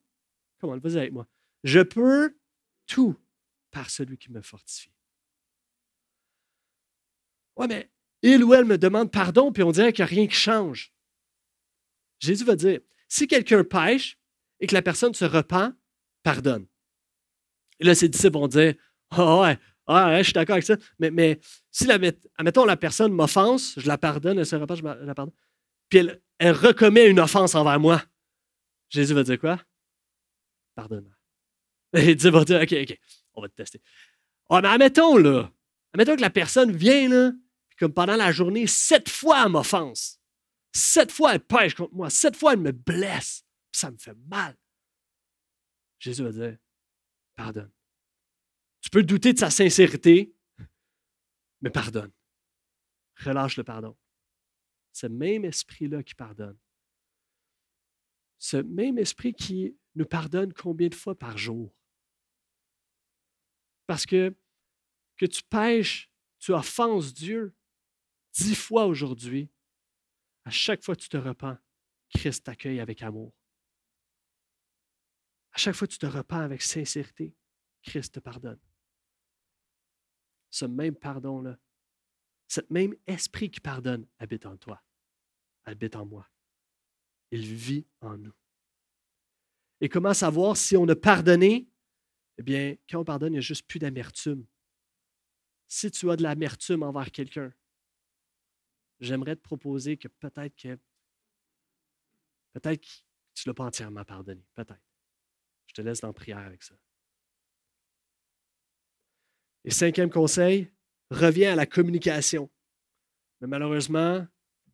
[0.59, 1.27] Comment faisait avec moi?
[1.65, 2.35] Je peux
[2.87, 3.17] tout
[3.73, 4.93] par celui qui me fortifie.
[7.57, 7.91] Ouais, mais
[8.23, 10.93] il ou elle me demande pardon, puis on dirait qu'il n'y a rien qui change.
[12.21, 14.17] Jésus va dire, si quelqu'un pêche
[14.61, 15.75] et que la personne se repent,
[16.23, 16.67] pardonne.
[17.81, 18.75] Et là, ses disciples vont dire,
[19.11, 21.99] ah ouais, ah ouais, je suis d'accord avec ça, mais, si, la,
[22.39, 25.35] admettons, la personne m'offense, je la pardonne, elle se repent, je la pardonne,
[25.89, 28.03] puis elle, elle recommet une offense envers moi.
[28.89, 29.61] Jésus va dire quoi?
[30.75, 31.13] Pardonne.
[31.95, 32.99] Et Dieu va dire, OK, OK,
[33.35, 33.81] on va te tester.
[34.49, 35.53] Ah, mais admettons, là,
[35.93, 37.33] admettons que la personne vient, là,
[37.69, 40.21] puis comme pendant la journée, sept fois elle m'offense.
[40.73, 42.11] Sept fois elle pêche contre moi.
[42.11, 43.45] Sept fois elle me blesse.
[43.73, 44.57] Ça me fait mal.
[45.99, 46.59] Jésus va dire,
[47.37, 47.71] pardonne.
[48.81, 50.35] Tu peux douter de sa sincérité,
[51.61, 52.11] mais pardonne.
[53.25, 53.97] Relâche le pardon.
[54.93, 56.59] Ce même esprit-là qui pardonne
[58.43, 61.73] ce même esprit qui nous pardonne combien de fois par jour?
[63.87, 64.35] Parce que
[65.17, 67.55] que tu pêches, tu offenses Dieu
[68.33, 69.51] dix fois aujourd'hui,
[70.45, 71.57] à chaque fois que tu te repens,
[72.11, 73.33] Christ t'accueille avec amour.
[75.53, 77.37] À chaque fois que tu te repens avec sincérité,
[77.83, 78.59] Christ te pardonne.
[80.51, 81.59] Ce même pardon-là,
[82.49, 84.83] ce même esprit qui pardonne habite en toi,
[85.65, 86.29] habite en moi.
[87.31, 88.35] Il vit en nous.
[89.81, 91.69] Et comment savoir si on a pardonné?
[92.39, 94.47] Eh bien, quand on pardonne, il n'y a juste plus d'amertume.
[95.69, 97.53] Si tu as de l'amertume envers quelqu'un,
[99.01, 100.79] j'aimerais te proposer que peut-être que
[102.53, 102.87] peut-être que
[103.35, 104.45] tu ne l'as pas entièrement pardonné.
[104.55, 104.83] Peut-être.
[105.67, 106.75] Je te laisse dans la prière avec ça.
[109.65, 110.71] Et cinquième conseil,
[111.11, 112.51] reviens à la communication.
[113.41, 114.27] Mais malheureusement,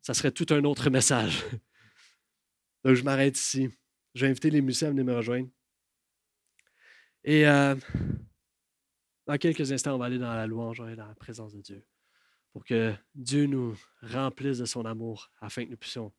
[0.03, 1.45] ça serait tout un autre message.
[2.85, 3.69] Donc, je m'arrête ici.
[4.15, 5.49] Je vais inviter les musiciens à venir me rejoindre.
[7.29, 7.74] Et euh,
[9.26, 11.87] dans quelques instants, on va aller dans la louange et dans la présence de Dieu
[12.55, 16.11] pour que Dieu nous remplisse de son amour afin que nous puissions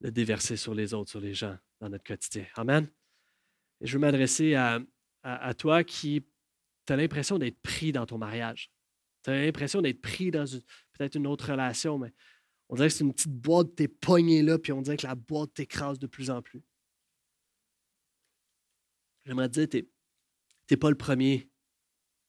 [0.00, 2.44] le déverser sur les autres, sur les gens dans notre quotidien.
[2.56, 2.90] Amen.
[3.80, 4.80] Et je veux m'adresser à,
[5.22, 6.22] à, toi qui
[6.90, 8.70] as l'impression d'être pris dans ton mariage.
[9.24, 10.44] Tu as l'impression d'être pris dans
[10.92, 12.12] peut-être une autre relation, mais
[12.68, 15.14] on dirait que c'est une petite boîte, t'es pogné là, puis on dirait que la
[15.14, 16.62] boîte t'écrase de plus en plus.
[19.24, 19.88] J'aimerais te dire, tu
[20.70, 21.50] n'es pas le premier.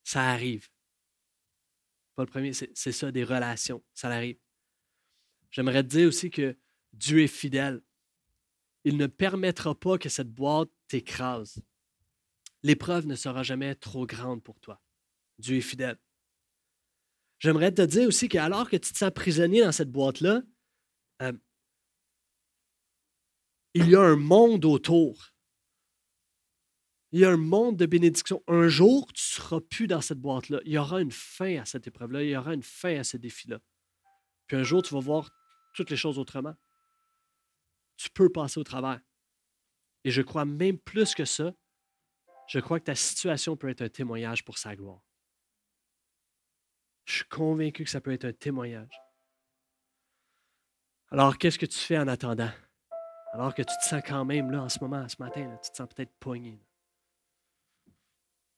[0.04, 0.68] Ça arrive.
[2.14, 3.82] Pas le premier, c'est ça, des relations.
[3.94, 4.38] Ça arrive.
[5.50, 6.56] J'aimerais te dire aussi que
[6.92, 7.82] Dieu est fidèle.
[8.84, 11.62] Il ne permettra pas que cette boîte t'écrase.
[12.62, 14.80] L'épreuve ne sera jamais trop grande pour toi.
[15.38, 15.98] Dieu est fidèle.
[17.38, 20.42] J'aimerais te dire aussi qu'alors que tu te sens prisonnier dans cette boîte-là,
[21.22, 21.32] euh,
[23.72, 25.32] il y a un monde autour.
[27.12, 28.42] Il y a un monde de bénédiction.
[28.46, 30.60] Un jour, tu ne seras plus dans cette boîte-là.
[30.64, 32.22] Il y aura une fin à cette épreuve-là.
[32.22, 33.58] Il y aura une fin à ce défi-là.
[34.46, 35.30] Puis un jour, tu vas voir
[35.74, 36.54] toutes les choses autrement.
[37.96, 39.00] Tu peux passer au travers.
[40.04, 41.52] Et je crois même plus que ça,
[42.48, 45.02] je crois que ta situation peut être un témoignage pour sa gloire.
[47.04, 49.00] Je suis convaincu que ça peut être un témoignage.
[51.10, 52.50] Alors, qu'est-ce que tu fais en attendant?
[53.32, 55.76] Alors que tu te sens quand même là en ce moment, ce matin, tu te
[55.76, 56.60] sens peut-être poigné.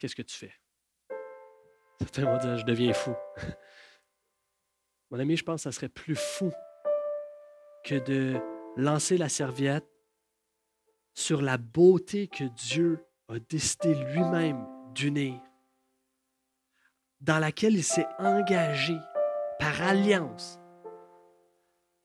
[0.02, 0.52] Qu'est-ce que tu fais?
[2.00, 3.14] Certains vont dire, je deviens fou.
[5.12, 6.50] Mon ami, je pense que ça serait plus fou
[7.84, 8.40] que de
[8.76, 9.86] lancer la serviette
[11.14, 15.40] sur la beauté que Dieu a décidé lui-même d'unir
[17.20, 18.96] dans laquelle il s'est engagé
[19.60, 20.58] par alliance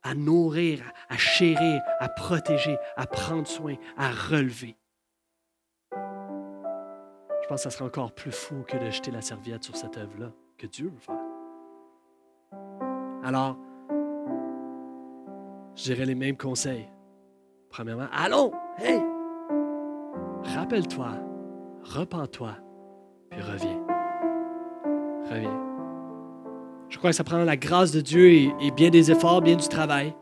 [0.04, 4.78] à nourrir, à chérir, à protéger, à prendre soin, à relever.
[7.48, 9.96] Je pense que ça serait encore plus fou que de jeter la serviette sur cette
[9.96, 11.16] œuvre-là que Dieu veut faire.
[13.24, 13.56] Alors,
[15.74, 16.90] je dirais les mêmes conseils.
[17.70, 19.02] Premièrement, allons, hey,
[20.58, 21.12] rappelle-toi,
[21.84, 22.58] repens-toi,
[23.30, 23.82] puis reviens.
[26.90, 29.70] Je crois que ça prend la grâce de Dieu et, bien des efforts, bien du
[29.70, 30.14] travail.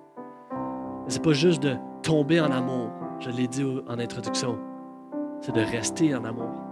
[1.07, 2.91] C'est pas juste de tomber en amour.
[3.19, 4.59] Je l'ai dit en introduction.
[5.41, 6.64] C'est de rester en amour.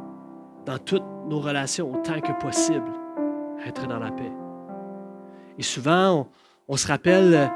[0.65, 2.89] Dans toutes nos relations, autant que possible,
[3.65, 4.31] être dans la paix.
[5.57, 6.27] Et souvent,
[6.67, 7.51] on, se rappelle,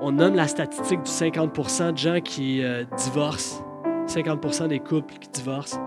[0.00, 3.64] on nomme la statistique du 50% de gens qui euh, divorcent,
[4.06, 5.80] 50% des couples qui divorcent.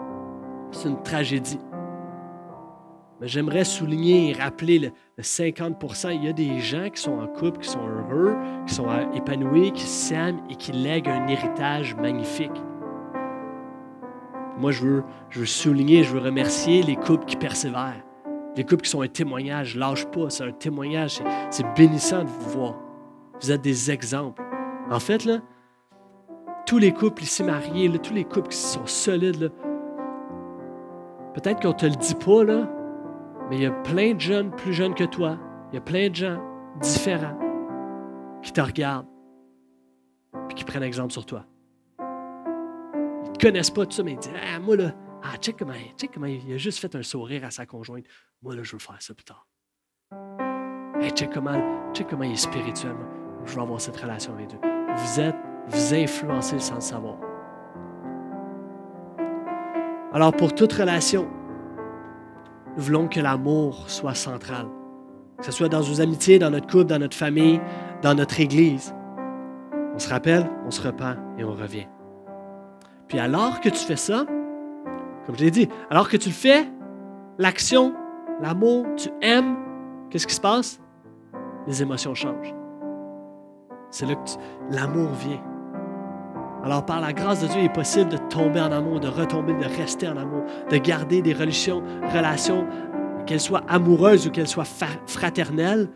[0.71, 1.59] C'est une tragédie.
[3.19, 4.91] Mais j'aimerais souligner et rappeler le,
[5.21, 8.87] 50% Il y a des gens qui sont en couple, qui sont heureux, qui sont
[9.13, 12.61] épanouis, qui s'aiment et qui lèguent un héritage magnifique.
[14.59, 18.03] Moi, je veux, souligner, je veux remercier les couples qui persévèrent.
[18.57, 22.49] Les couples qui sont un témoignage, lâche pas, c'est un témoignage, c'est bénissant de vous
[22.49, 22.75] voir.
[23.41, 24.43] Vous êtes des exemples.
[24.91, 25.39] En fait, là,
[26.65, 29.51] tous les couples ici mariés, tous les couples qui sont solides,
[31.33, 32.69] peut-être qu'on ne te le dit pas, là,
[33.49, 35.37] mais il y a plein de jeunes plus jeunes que toi.
[35.71, 36.39] Il y a plein de gens
[36.81, 37.37] différents
[38.41, 39.07] qui te regardent
[40.49, 41.45] et qui prennent exemple sur toi.
[43.41, 46.25] Connaissent pas tout ça, mais ils disent Ah, moi là, ah, check comment, check comment
[46.25, 48.05] il a juste fait un sourire à sa conjointe.
[48.41, 49.47] Moi là, je veux faire ça plus tard.
[50.99, 52.95] Hey, check, comment, check comment il est spirituel.
[53.45, 54.59] Je veux avoir cette relation avec Dieu.
[54.95, 55.35] Vous êtes,
[55.67, 57.17] vous influencez sans le savoir.
[60.11, 61.29] Alors, pour toute relation,
[62.75, 64.67] nous voulons que l'amour soit central.
[65.37, 67.61] Que ce soit dans nos amitiés, dans notre couple, dans notre famille,
[68.01, 68.93] dans notre Église.
[69.93, 71.87] On se rappelle, on se repent et on revient.
[73.09, 74.25] Puis alors que tu fais ça,
[75.25, 76.65] comme je l'ai dit, alors que tu le fais,
[77.37, 77.93] l'action,
[78.39, 79.57] l'amour, tu aimes,
[80.09, 80.79] qu'est-ce qui se passe?
[81.67, 82.53] Les émotions changent.
[83.89, 85.41] C'est là que l'amour vient.
[86.63, 89.53] Alors, par la grâce de Dieu, il est possible de tomber en amour, de retomber,
[89.53, 91.81] de rester en amour, de garder des relations,
[92.13, 92.67] relations
[93.25, 94.65] qu'elles soient amoureuses ou qu'elles soient
[95.07, 95.89] fraternelles,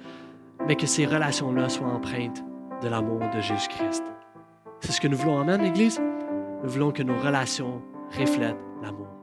[0.65, 2.43] mais que ces relations-là soient empreintes
[2.81, 4.03] de l'amour de Jésus-Christ.
[4.79, 6.01] C'est ce que nous voulons, Amen, l'Église?
[6.63, 7.81] Nous voulons que nos relations
[8.17, 9.22] reflètent l'amour.